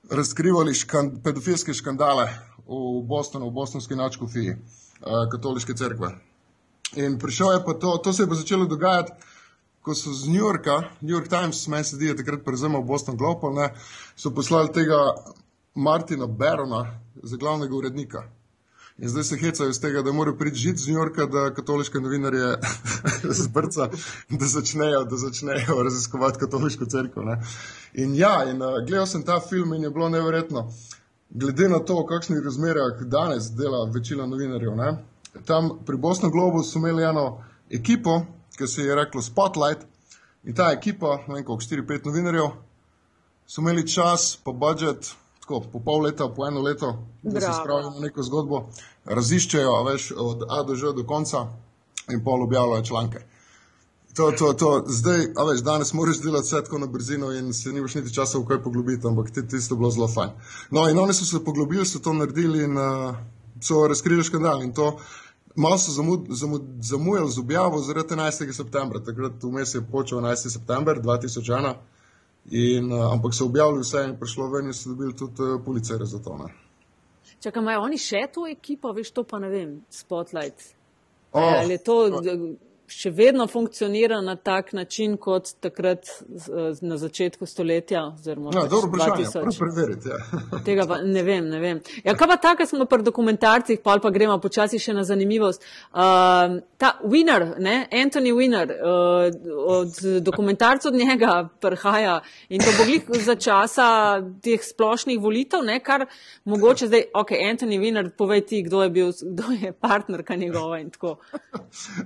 [0.10, 2.30] razkrivali škan, pedofilske škandale
[2.68, 6.16] v Bostonu, v bostonski načkofiji uh, katoliške cerkve.
[6.96, 9.12] In prišel je pa to, to se je pa začelo dogajati,
[9.82, 12.84] ko so z New Yorka, New York Times, meni se zdi, da je takrat prevzemal
[12.84, 13.70] Boston Globe, ali ne,
[14.16, 15.00] so poslali tega
[15.76, 16.86] Martina Barona
[17.24, 18.24] za glavnega urednika.
[18.98, 22.00] In zdaj se hecajo iz tega, da mora priti žid z New Yorka, da katoliške
[22.00, 22.58] novinarje
[23.44, 23.90] zbrca,
[24.30, 27.24] da začnejo, da začnejo raziskovati katoliško crkvo.
[27.24, 27.42] Ne.
[27.94, 30.70] In ja, in, uh, gledal sem ta film in je bilo neverjetno.
[31.30, 34.92] Glede na to, v kakšnih razmerah danes dela večina novinarjev, ne,
[35.46, 38.22] tam pri Boston Globu so imeli eno ekipo,
[38.58, 39.86] ki se je reklo Spotlight,
[40.44, 42.52] in ta ekipa, ne vem koliko, 4-5 novinarjev,
[43.48, 46.94] so imeli čas, pa budžet, tako po pol leta, po eno leto,
[47.24, 47.64] da se Bravo.
[47.64, 48.62] spravijo na neko zgodbo,
[49.06, 51.48] raziščejo, veš, od A do Ž do konca
[52.10, 53.26] in pol objavljajo članke.
[54.16, 54.84] To, to, to.
[54.88, 58.40] Zdaj, a veš, danes moraš delati vse tako na brzino in se nimaš niti časa
[58.40, 60.32] v kaj poglobiti, ampak ti tisto bilo zelo fajn.
[60.72, 63.16] No, in oni so se poglobili, so to naredili in uh,
[63.62, 64.64] so razkrili škandal.
[64.64, 64.98] In to
[65.56, 68.54] malo so zamud, zamud, zamujali z objavo zaradi 11.
[68.54, 69.00] septembra.
[69.00, 70.50] Takrat vmes je počel 11.
[70.50, 71.74] september 2001,
[72.50, 76.06] in, uh, ampak so objavili vse in prišlo ven in so dobili tudi uh, policije
[76.06, 76.50] za to.
[77.40, 80.76] Čakaj, imajo oni še to ekipo, veš, to pa ne vem, Spotlight.
[81.32, 82.10] Oh, Ali je to
[82.92, 86.10] še vedno funkcionira na tak način kot takrat
[86.82, 88.04] na začetku stoletja?
[88.26, 90.10] Ja, pač dobro, vprašanje, preveriti.
[90.10, 90.60] Ja.
[90.66, 91.82] Tega pa ne vem, ne vem.
[92.04, 95.66] Ja, kaj pa tako, smo pri dokumentarcih, pa pa gremo počasi še na zanimivost.
[95.92, 99.30] Uh, ta Winner, ne, Anthony Winner, uh,
[99.78, 102.20] od dokumentarcev od njega prihaja
[102.50, 103.88] in to bo glih za časa
[104.44, 106.06] teh splošnih volitev, ne, kar
[106.46, 110.90] mogoče zdaj, ok, Anthony Winner, povej ti, kdo je bil, kdo je partnerka njegova in
[110.90, 111.18] tako.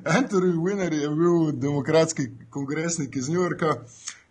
[0.03, 3.75] Anthony Winner Skinner je bil demokratski kongresnik iz New Yorka,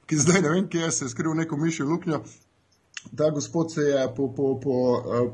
[0.07, 2.21] ki zdaj ne vem, kje se je skril neko mišjo luknjo.
[3.17, 4.75] Ta gospod se je po, po, po,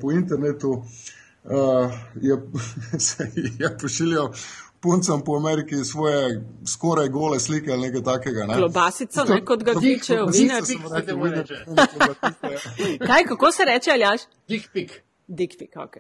[0.01, 1.91] po internetu uh,
[2.23, 2.39] je,
[3.09, 4.33] se je pošiljal
[4.81, 8.47] puncem po Ameriki svoje skoraj gole slike ali nekaj takega.
[8.47, 8.55] Ne?
[8.55, 10.63] Klobasico, ne kot ga tičejo, vine.
[13.07, 14.21] Kaj, kako se reče, Aljaš?
[14.49, 14.91] Dick pic.
[15.31, 15.97] Dick ok.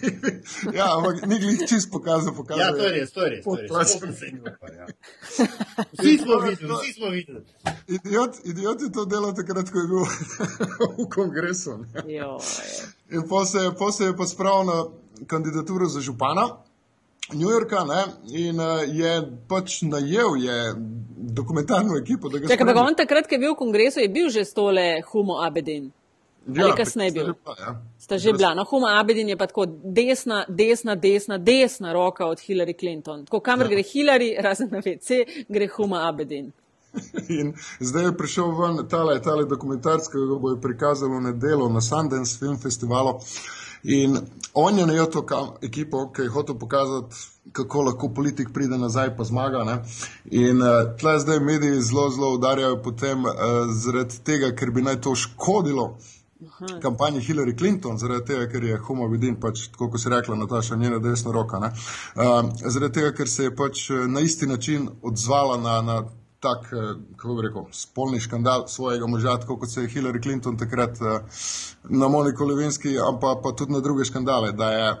[0.78, 2.60] ja, ampak ni glih čist pokazal, pokazal.
[2.60, 3.44] Ja, to je res, to je res.
[4.76, 4.86] Ja.
[5.96, 7.40] Vsi smo videli, vsi smo videli.
[7.88, 10.04] Idiot, idiot je to delal takrat, ko je bil
[10.98, 11.78] v kongresu.
[13.08, 14.78] In potem se je pa spravil na
[15.26, 16.60] kandidaturo za župana.
[17.32, 20.58] New Yorka ne, in uh, je pač najel je
[21.32, 22.28] dokumentarno ekipo.
[22.28, 25.88] Če pa on takrat, ko je bil v kongresu, je bil že stole Humo Abedin.
[26.46, 27.26] Ja, Ali kasneje bil?
[27.58, 27.82] Ja.
[27.98, 28.54] Sta že bila.
[28.54, 33.24] No, Huma Abedin je pa tako desna, desna, desna, desna roka od Hillary Clinton.
[33.24, 33.70] Tako kamer ja.
[33.70, 36.52] gre Hillary, razen na WC, gre Huma Abedin.
[37.38, 41.80] In zdaj je prišel ven tale, tale dokumentarski, ki ga bo prikazalo na delo na
[41.80, 43.20] Sundance Film Festivalu.
[43.82, 44.18] In
[44.54, 47.16] on je najel to ekipo, ki je hotel pokazati,
[47.52, 49.64] kako lahko politik pride nazaj pa zmaga.
[49.64, 49.82] Ne?
[50.30, 53.32] In uh, tle zdaj mediji zelo, zelo udarjajo potem uh,
[53.72, 55.96] zaradi tega, ker bi naj to škodilo
[56.82, 60.36] kampanji Hillary Clinton, zaradi tega, ker je Homo Vidin, pač, tako kot se je rekla
[60.36, 61.58] Nataša, njena desna roka.
[61.58, 65.98] Uh, zaradi tega, ker se je pač eh, na isti način odzvala na, na
[66.40, 70.56] tak, eh, kako bi rekel, spolni škandal svojega moža, tako kot se je Hillary Clinton
[70.56, 71.20] takrat uh,
[71.88, 74.94] na Moniko Levinski, pa, pa tudi na druge škandale, da je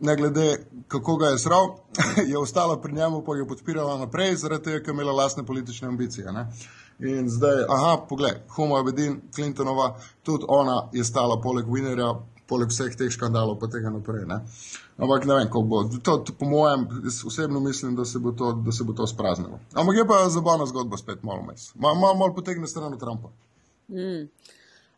[0.00, 1.76] ne glede kako ga je sral,
[2.30, 5.88] je ostala pri njemu, pa je podpirala naprej, zaradi tega, ker je imela lastne politične
[5.88, 6.32] ambicije.
[6.32, 6.46] Ne?
[6.98, 12.14] In zdaj, aha, poglej, Homo Abedin, Clintonova, tudi ona je stala poleg Winnerja,
[12.46, 14.26] poleg vseh teh škandalov, pa tega naprej.
[14.28, 14.40] Ne?
[14.98, 15.82] Ampak ne vem, kako bo.
[15.84, 16.86] To, to, po mojem,
[17.26, 19.58] osebno mislim, da se bo to, se bo to spraznilo.
[19.74, 21.72] Ampak je pa zabavna zgodba spet malo mes.
[21.74, 23.32] Malo mal, mal potegne stran od Trumpa.
[23.88, 24.28] Mm.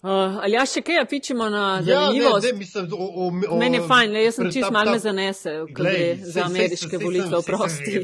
[0.07, 2.44] Uh, ali ja še kaj pičemo na zanimivost?
[2.44, 4.92] Ja, ne, ne, mislim, o, o, o, Meni je fajn, le, jaz sem čist malo
[4.94, 7.94] me zanese, ko gre za ameriške volitve v prosti.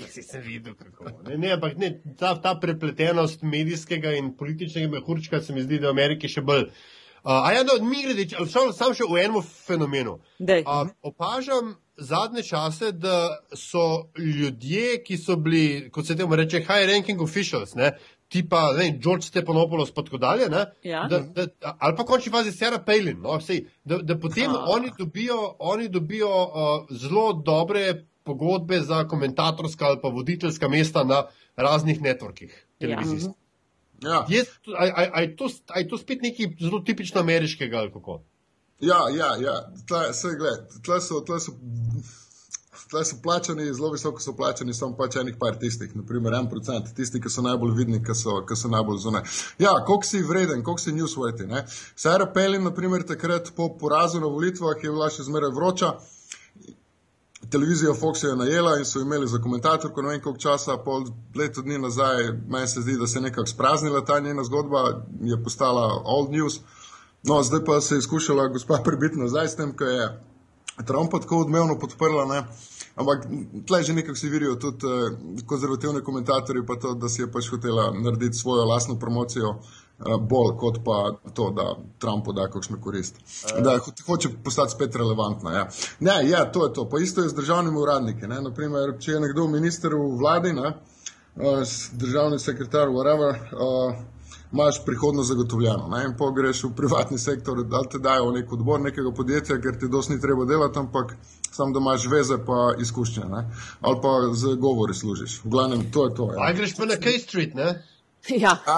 [1.29, 5.93] Ne, ne, ampak ne, ta, ta prepletenost medijskega in političnega mehurčka se mi zdi, da
[5.93, 6.67] v Ameriki še bolj.
[7.23, 10.17] Uh, a ja, no, mi gre, sam še v enem fenomenu.
[10.43, 16.91] Uh, opažam zadnje čase, da so ljudje, ki so bili, kot se temu reče, high
[16.91, 17.95] ranking officials, ne,
[18.33, 20.49] tipa ne, George Stepanopoulos in tako dalje.
[20.83, 21.05] Ja.
[21.11, 21.47] Da, da,
[21.79, 23.21] ali pa končni fazi Sarah Palin.
[23.21, 24.65] No, sej, da, da potem ha.
[24.69, 31.25] oni dobijo, oni dobijo uh, zelo dobre pogodbe za komentatorska ali pa voditeljska mesta na
[31.57, 33.33] raznih networkih televizijskih.
[34.03, 34.27] Ja.
[34.29, 35.37] Je ja.
[35.37, 35.49] to,
[35.91, 38.23] to spet nekaj zelo tipično ameriškega ali kako?
[38.81, 39.73] Ja, ja, ja.
[39.87, 41.53] Tle, se, gled, tle so, tle so
[42.73, 46.87] Tukaj so plačani, zelo visoko so plačani, samo pač enih par tistih, naprimer en procent,
[46.97, 49.27] tisti, ki so najbolj vidni, ki so, ki so najbolj zunaj.
[49.61, 51.63] Ja, koliko si vreden, koliko si newsworthy.
[51.97, 55.93] Sarah Pelin, naprimer, takrat po porazu na volitvah je bila še zmeraj vroča.
[57.53, 61.05] Televizijo Fox je najela in so imeli za komentatorko ne vem koliko časa, pol
[61.37, 65.43] leto dni nazaj, meni se zdi, da se je nekako spraznila ta njena zgodba, je
[65.45, 66.61] postala old news.
[67.23, 70.07] No, zdaj pa se je skušala gospa prebiti nazaj s tem, ko je
[70.87, 72.25] Trump tako odmevno podprla.
[72.25, 72.43] Ne?
[72.97, 73.27] Ampak
[73.67, 77.49] tle že nekako si vidijo tudi uh, konzervativni komentatorji, pa to, da si je pač
[77.51, 83.17] hotela narediti svojo lastno promocijo, uh, bolj kot pa to, da Trumpu da kakšno korist.
[83.17, 83.63] Uh.
[83.65, 85.53] Da ho hoče postati spet relevantna.
[85.53, 85.69] Ja.
[86.01, 86.89] Ne, ja, to je to.
[86.89, 88.27] Pa isto je z državnimi uradniki.
[88.27, 88.41] Ne?
[88.41, 90.75] Naprimer, če je nekdo minister v vladi, ne?
[91.37, 91.63] uh,
[91.93, 93.37] državni sekretar, whatever.
[93.53, 93.95] Uh,
[94.53, 95.89] imaš prihodnost zagotovljeno.
[95.89, 96.05] Ne?
[96.05, 99.79] In po greš v privatni sektor, da te dajo v nek odbor nekega podjetja, ker
[99.79, 101.17] ti dosti ni treba delati, ampak
[101.51, 103.25] samo da imaš veze pa izkušnje.
[103.25, 103.47] Ne?
[103.81, 105.41] Ali pa z govori služiš.
[105.45, 106.33] V glavnem, to je to.
[106.33, 106.47] Ja.
[106.49, 107.92] Aj greš pa na K Street, ne?
[108.29, 108.59] Ja.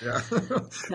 [0.00, 0.20] Ja.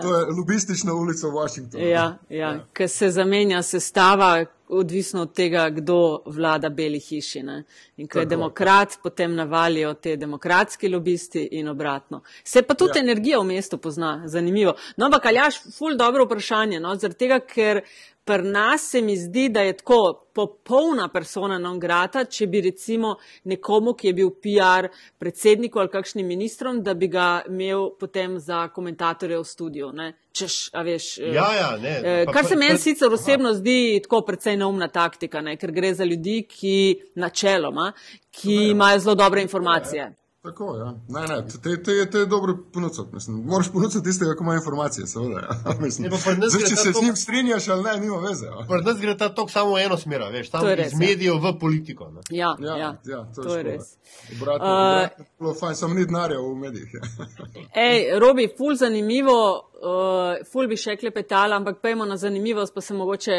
[0.01, 1.83] to je lobistična ulica v Washingtonu.
[1.83, 2.37] Ja, ja.
[2.37, 2.65] ja.
[2.73, 7.43] ker se zamenja sestava, odvisno od tega, kdo vlada Beli hiši.
[7.43, 7.63] Ne?
[7.97, 12.21] In ko je demokrat, potem navalijo te demokratski lobisti in obratno.
[12.43, 13.03] Se pa tudi Ja.
[13.03, 13.03] ja.
[13.03, 14.75] energija v mestu pozna, zanimivo.
[14.97, 16.95] No, ampak Aljaš, ful dobro vprašanje, no?
[16.95, 17.81] zaradi tega, ker
[18.29, 19.97] pri nas se mi zdi, da je tako
[20.33, 26.27] popolna persona non grata, če bi recimo nekomu, ki je bil PR predsedniku ali kakšnim
[26.27, 29.89] ministrom, da bi ga imel potem za komentatorja v studiu.
[29.91, 30.11] Ne?
[30.31, 31.95] Češ, a veš, eh, Ja, ja, ne.
[31.97, 35.57] Eh, Pa- Kar pa- se meni pa- sicer osebno zdi tako precej neumna taktika, ne?
[35.57, 36.77] ker gre za ljudi, ki
[37.15, 37.91] načeloma,
[38.31, 40.11] ki imajo zelo dobre informacije.
[40.41, 40.85] Tako, ja.
[41.09, 43.01] Ne, ne, te, te, te je dobro ponuditi.
[43.11, 45.39] Mislim, moraš ponuditi tistega, ki ima informacije, seveda.
[45.39, 45.73] Ja.
[45.81, 46.17] Mislim, Ne,
[46.49, 48.45] zdaj, če se to- z njim strinjaš ali ne, nima veze.
[48.45, 48.81] Ja.
[48.81, 50.99] Nas gre ta tok samo v eno smer, veš, je res, iz ja.
[50.99, 52.11] medijev v politiko.
[52.11, 52.21] Ne?
[52.29, 53.69] Ja, Ja, ja, ja, to, to je škoda.
[53.69, 53.97] res.
[54.31, 56.93] Obratno, Uh, obratno, je bilo fajn, samo ni denarja v medijih.
[56.93, 57.01] Ja.
[57.85, 59.37] Ej, Robi, ful zanimivo,
[59.75, 63.35] uh, ful bi še klepetala, ampak pejmo na zanimivost, pa se mogoče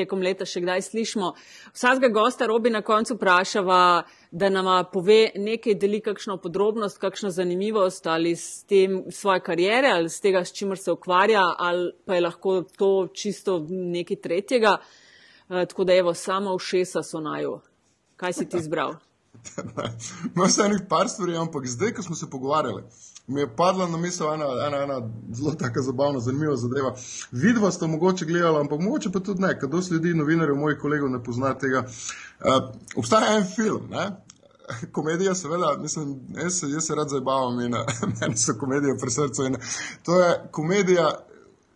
[0.00, 1.32] tekom leta še kdaj slišmo.
[1.74, 3.80] Vsakega gosta Robi na koncu vprašava,
[4.30, 10.08] da nam pove nekaj, deli kakšno podrobnost, kakšno zanimivost ali s tem svoje karijere ali
[10.08, 14.78] z tega, s čimer se ukvarja, ali pa je lahko to čisto nekaj tretjega.
[14.80, 15.00] Uh,
[15.68, 17.60] tako da evo, samo všesa so naju.
[18.16, 18.94] Kaj si ti izbral?
[20.34, 22.82] Imam vse enih par stvari, ampak zdaj, ko smo se pogovarjali,
[23.26, 25.00] mi je padla na misel ena, ena, ena
[25.32, 26.94] zelo tako zabavna, zanimiva zadeva.
[27.32, 31.10] Vidva sta mogoče gledala, ampak mogoče pa tudi ne, ker dosti ljudi, novinarjev, mojih kolegov
[31.10, 31.84] ne pozna tega.
[32.40, 34.10] Uh, obstaja en film, ne?
[34.92, 37.84] Komedija, seveda, mislim, jaz, se- jaz se rad zabavam in eh,
[38.20, 39.44] meni so komedije pri srcu.
[39.44, 39.56] In
[40.02, 41.10] to je komedija,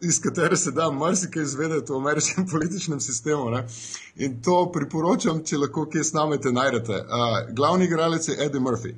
[0.01, 3.51] iz katere se da marsikaj izvedeti o ameriškem političnem sistemu.
[3.51, 3.66] Ne?
[4.16, 6.92] In to priporočam, če lahko kje snamete, najdete.
[6.92, 8.95] Uh, glavni igralec je Eddie Murphy.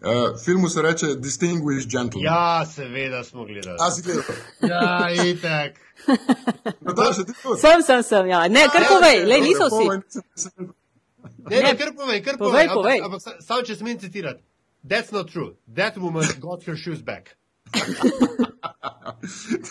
[0.00, 2.24] Uh, filmu se reče Distinguished Gentleman.
[2.24, 3.76] Ja, seveda smo gledali.
[3.80, 4.22] A si gledal?
[4.60, 5.72] Ja, itak.
[6.86, 7.60] Nataša, ti tudi?
[7.60, 8.48] Sem, sem, sem, ja.
[8.48, 9.88] Ne, kar povej, le niso vsi.
[11.50, 12.98] Ne, ne, kar povej, kar Povej, povej.
[13.00, 14.42] Ampak, ampak sa- samo če smem citirati.
[14.88, 15.54] That's not true.
[15.74, 17.36] That woman got her shoes back.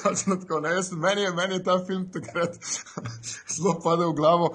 [0.04, 0.60] Točno tako.
[0.60, 2.56] Ne, jaz, meni, je, meni je ta film takrat
[3.56, 4.54] zelo padel v glavo.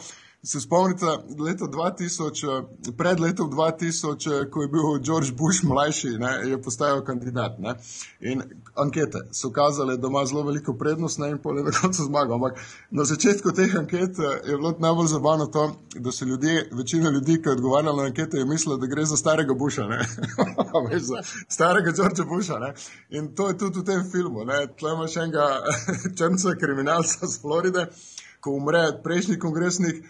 [0.49, 1.07] Se spomnite,
[1.39, 2.45] leta 2000,
[2.89, 7.59] eh, pred letom 2000, eh, ko je bil George Bush mlajši, ne, je postajal kandidat.
[7.59, 7.75] Ne,
[8.21, 8.43] in
[8.75, 12.35] ankete so kazale, da ima zelo veliko prednost ne, in pol je na koncu zmagal.
[12.35, 17.11] Ampak na začetku teh anket eh, je bilo najbolj zabavno to, da so ljudje, večina
[17.11, 19.85] ljudi, ki je odgovarjala na ankete, je mislila, da gre za starega Busha,
[20.91, 22.59] veš, za starega Georgea Busha.
[22.59, 22.75] Ne.
[23.11, 24.49] In to je tudi v tem filmu.
[24.79, 25.59] Tle imaš enega
[26.19, 27.91] črnca kriminalca z Floride,
[28.41, 30.05] ko umre prejšnji kongresnik,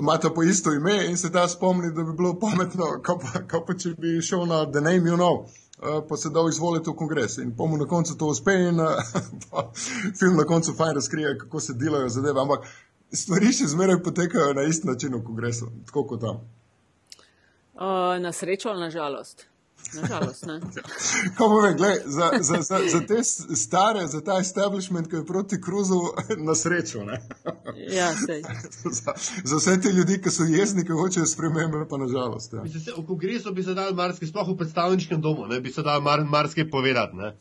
[0.00, 3.66] imata po isto ime in se ta spomni, da bi bilo pametno, kako pa, kako
[3.66, 5.44] pa če bi šel na The Name You Know.
[5.82, 8.86] eh, Pa se dal izvoliti v kongres in pomu na koncu to uspe, in eh,
[10.18, 12.40] film na koncu fajn razkrije, kako se delajo zadeve.
[12.40, 12.66] Ampak
[13.12, 16.40] stvari še zmeraj potekajo na isti način v kongresu, tako kot tam.
[17.74, 19.46] Uh, na srečo ali na žalost?
[19.94, 20.60] Na žalost, ne.
[21.38, 23.18] Povem, gled, za, za, za, za te
[23.54, 26.00] stare, za ta establishment, ki je proti kruzu,
[26.38, 27.04] na srečo.
[27.04, 27.18] ne.
[27.88, 28.42] Ja, sej.
[28.98, 29.12] za,
[29.44, 32.52] za vse te ljudi, ki so jezni, ki hočejo spremembe, pa nažalost.
[32.52, 32.64] Ja.
[32.74, 36.00] Se, v kongresu bi se dal marsikaj, sploh v predstavniškem domu, ne, bi se dal
[36.00, 37.16] mar, marsikaj povedati.
[37.16, 37.32] Ne.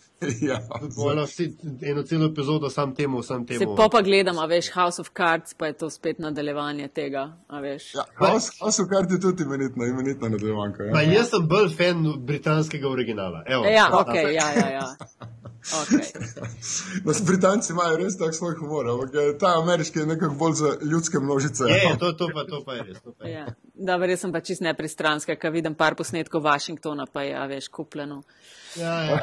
[0.41, 0.62] Ja,
[0.98, 3.76] Vojno, vsi, eno celo epizodo sam temu, sam Se temu.
[3.76, 7.60] pa pa gledam, a veš, House of Cards, pa je to spet nadaljevanje tega, a
[7.60, 7.93] veš.
[7.95, 10.84] ja, House, House of Cards je tudi imenitna, imenitna nadaljevanka.
[10.93, 11.12] Pa Ja.
[11.14, 12.04] jaz sem bolj fan
[12.38, 13.43] britanskega originala.
[13.45, 14.85] Evo, Ja, ta- ok, ja, ja, ja.
[15.67, 15.99] Okay.
[17.03, 20.53] No, s Britanci imajo res tak svoj humor, ampak eh, ta ameriški je nekako bolj
[20.53, 21.63] za ljudske množice.
[21.67, 23.01] Je, je, to, to, pa, to pa je res.
[23.03, 23.33] To pa je.
[23.33, 23.45] Ja.
[23.73, 27.67] Da, verjetno sem pa čist nepristranska, ker vidim par posnetkov Washingtona, pa je, a veš,
[27.67, 28.21] kupljeno.
[28.80, 29.19] Ja, ja.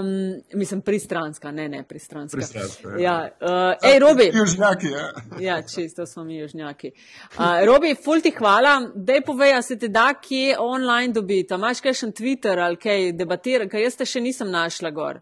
[0.00, 2.36] Um, mislim, pristranska, ne, ne, pristranska.
[2.36, 2.98] Pristranska, ja.
[2.98, 3.30] ja.
[3.40, 4.30] Uh, ej, Robi.
[4.34, 5.12] Južnjaki, ja.
[5.40, 6.90] Ja, čisto smo mi južnjaki.
[7.38, 8.90] Uh, Robi, ful ti hvala.
[8.94, 11.54] Dej povej, a se te da kje online dobiti.
[11.54, 15.20] A Imaš kakšen Twitter ali kaj debatira, ker jaz te še nisem našla gor.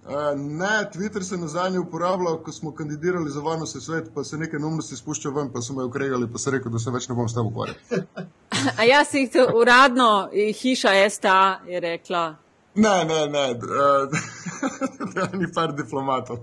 [0.00, 4.60] Uh, ne, Twitter se nazadnje uporabljal, ko smo kandidirali za varnostni svet, pa se nekaj
[4.60, 7.28] neumnosti spušča ven, pa so me ukregali, pa sem rekel, da se več ne bom
[7.28, 7.76] s tem ukvarjal.
[8.80, 12.24] A jaz jih uradno, hiša STA je rekla,
[12.74, 13.54] Ne, ne, ne,
[15.14, 16.38] da ni par diplomatov.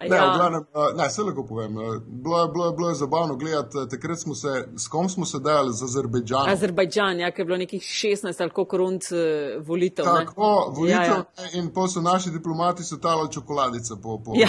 [0.00, 0.34] Ne, Ja.
[0.36, 1.72] glavnem, eh, ne, se lahko povem.
[1.72, 5.08] eh, Bilo je, bilo je, bilo je zabavno gledati, eh, takrat smo se, s kom
[5.08, 6.48] smo se dajali z Azerbejdžanom.
[6.48, 9.16] Azerbajdžan, ja, ki je bilo nekih 16 ali koliko rund eh,
[9.60, 10.04] volitev.
[10.06, 10.26] ne.
[10.26, 11.24] Tako, volitev Ja, ja.
[11.38, 14.32] ja, in pa so naši diplomati so talali čokoladice po po.
[14.34, 14.48] Ja.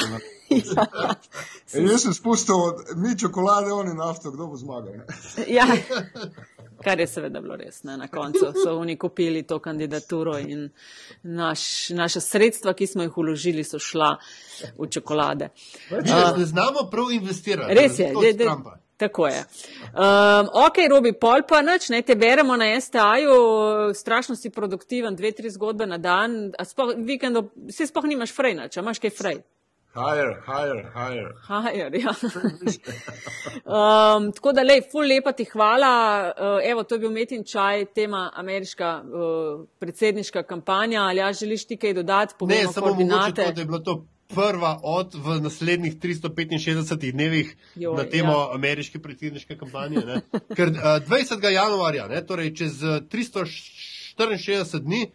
[1.74, 2.55] In jaz sem spustil,
[2.95, 4.93] mi čokolade, oni nafto, kdo bo zmagal.
[4.93, 5.05] ne?
[5.47, 5.66] Ja,
[6.84, 7.84] kar je seveda bilo res.
[7.84, 7.98] Ne?
[7.98, 10.70] Na koncu so oni kupili to kandidaturo in
[11.24, 14.18] naš, naša sredstva, ki smo jih uložili, so šla
[14.78, 15.50] v čokolade.
[15.90, 17.74] Vidiš, ne znamo prav investirati.
[17.74, 18.78] Res je, de, od de, Trumpa.
[18.98, 19.40] tako je.
[19.84, 25.32] Um, ok, Robi, pol pa nič, ne te beremo na STA-ju, strašno si produktiven, dve,
[25.32, 29.16] tri zgodbe na dan, a spoh, vikendo, si spoh nimaš frej, nič, a imaš kaj
[29.18, 29.44] frej.
[29.94, 31.32] Higher, higher, higher.
[31.48, 32.10] Hajer, ja.
[34.18, 36.34] um, tako da, lej, ful lepa ti hvala.
[36.34, 41.02] Uh, evo, to je bil Metin Čaj, tema ameriška uh, predsedniška kampanja.
[41.02, 42.34] Ali ja želiš ti kaj dodati?
[42.34, 47.56] Ne, Povemo samo mogoče to, da je bilo to prva od v naslednjih 365 dnevih
[47.76, 48.50] Joj, na temo ja.
[48.56, 49.98] ameriške predsedniške kampanje.
[49.98, 50.22] Ne?
[50.56, 51.46] Ker uh, 20.
[51.54, 55.12] januarja, ne, torej čez eh, 364 dni,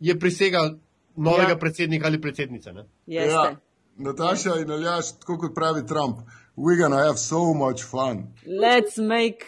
[0.00, 0.70] je prisega
[1.16, 1.48] novega Ja.
[1.48, 1.58] ja.
[1.58, 2.72] predsednika ali predsednice.
[2.72, 2.84] Ne?
[3.06, 3.30] Jeste.
[3.30, 3.56] Ja,
[3.96, 6.16] Nataša in Aljaš, tako kot pravi Trump,
[6.56, 8.26] we're gonna have so much fun.
[8.46, 9.44] Let's make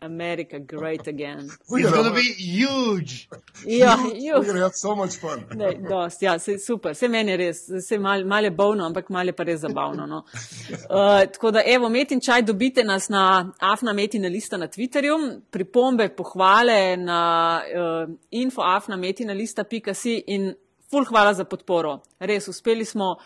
[0.00, 1.50] America great again.
[1.68, 3.28] We're It's gonna be huge!
[3.66, 4.46] Ja, We're ju.
[4.46, 5.44] gonna have so much fun.
[5.54, 9.26] Ne, dost, ja, se, super, vse meni res, se mal, mal je bovno, ampak mal
[9.26, 10.06] je pa res zabavno.
[10.06, 10.16] No.
[10.16, 16.08] Uh, tako da, evo, Metin čaj dobite nas na Afna Metina lista na Twitterju, pripombe,
[16.08, 20.54] pohvale na uh, infoafnametinalista.si in
[20.90, 21.98] ful hvala za podporo.
[22.18, 23.18] Res, uspeli smo uh,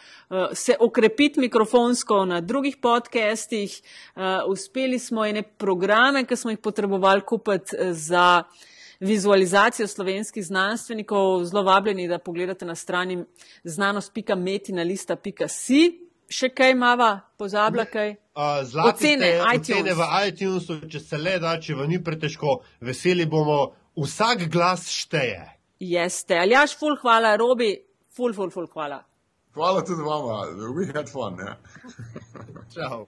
[0.52, 3.82] se okrepiti mikrofonsko na drugih podcastih,
[4.16, 8.42] uh, uspeli smo ene programe, ki smo jih potrebovali kupiti eh, za
[9.00, 13.24] vizualizacijo slovenskih znanstvenikov, zelo vabljeni, da pogledate na strani
[13.64, 15.98] znanost.metinalista.si.
[16.32, 18.14] Še kaj mava, pozabila kaj?
[18.32, 19.80] Uh, zlati Ocene, ste, iTunes.
[19.80, 24.88] ocene v iTunesu, če se le da, če vam ni pretežko, veseli bomo, vsak glas
[24.88, 25.61] šteje.
[25.82, 26.38] Jeste.
[26.38, 27.72] Aljaš, ful hvala, Robi,
[28.14, 29.00] ful, ful, ful hvala.
[29.54, 31.38] Hvala tudi vama, we had fun.
[31.42, 31.56] Ja.
[32.74, 33.06] Čau.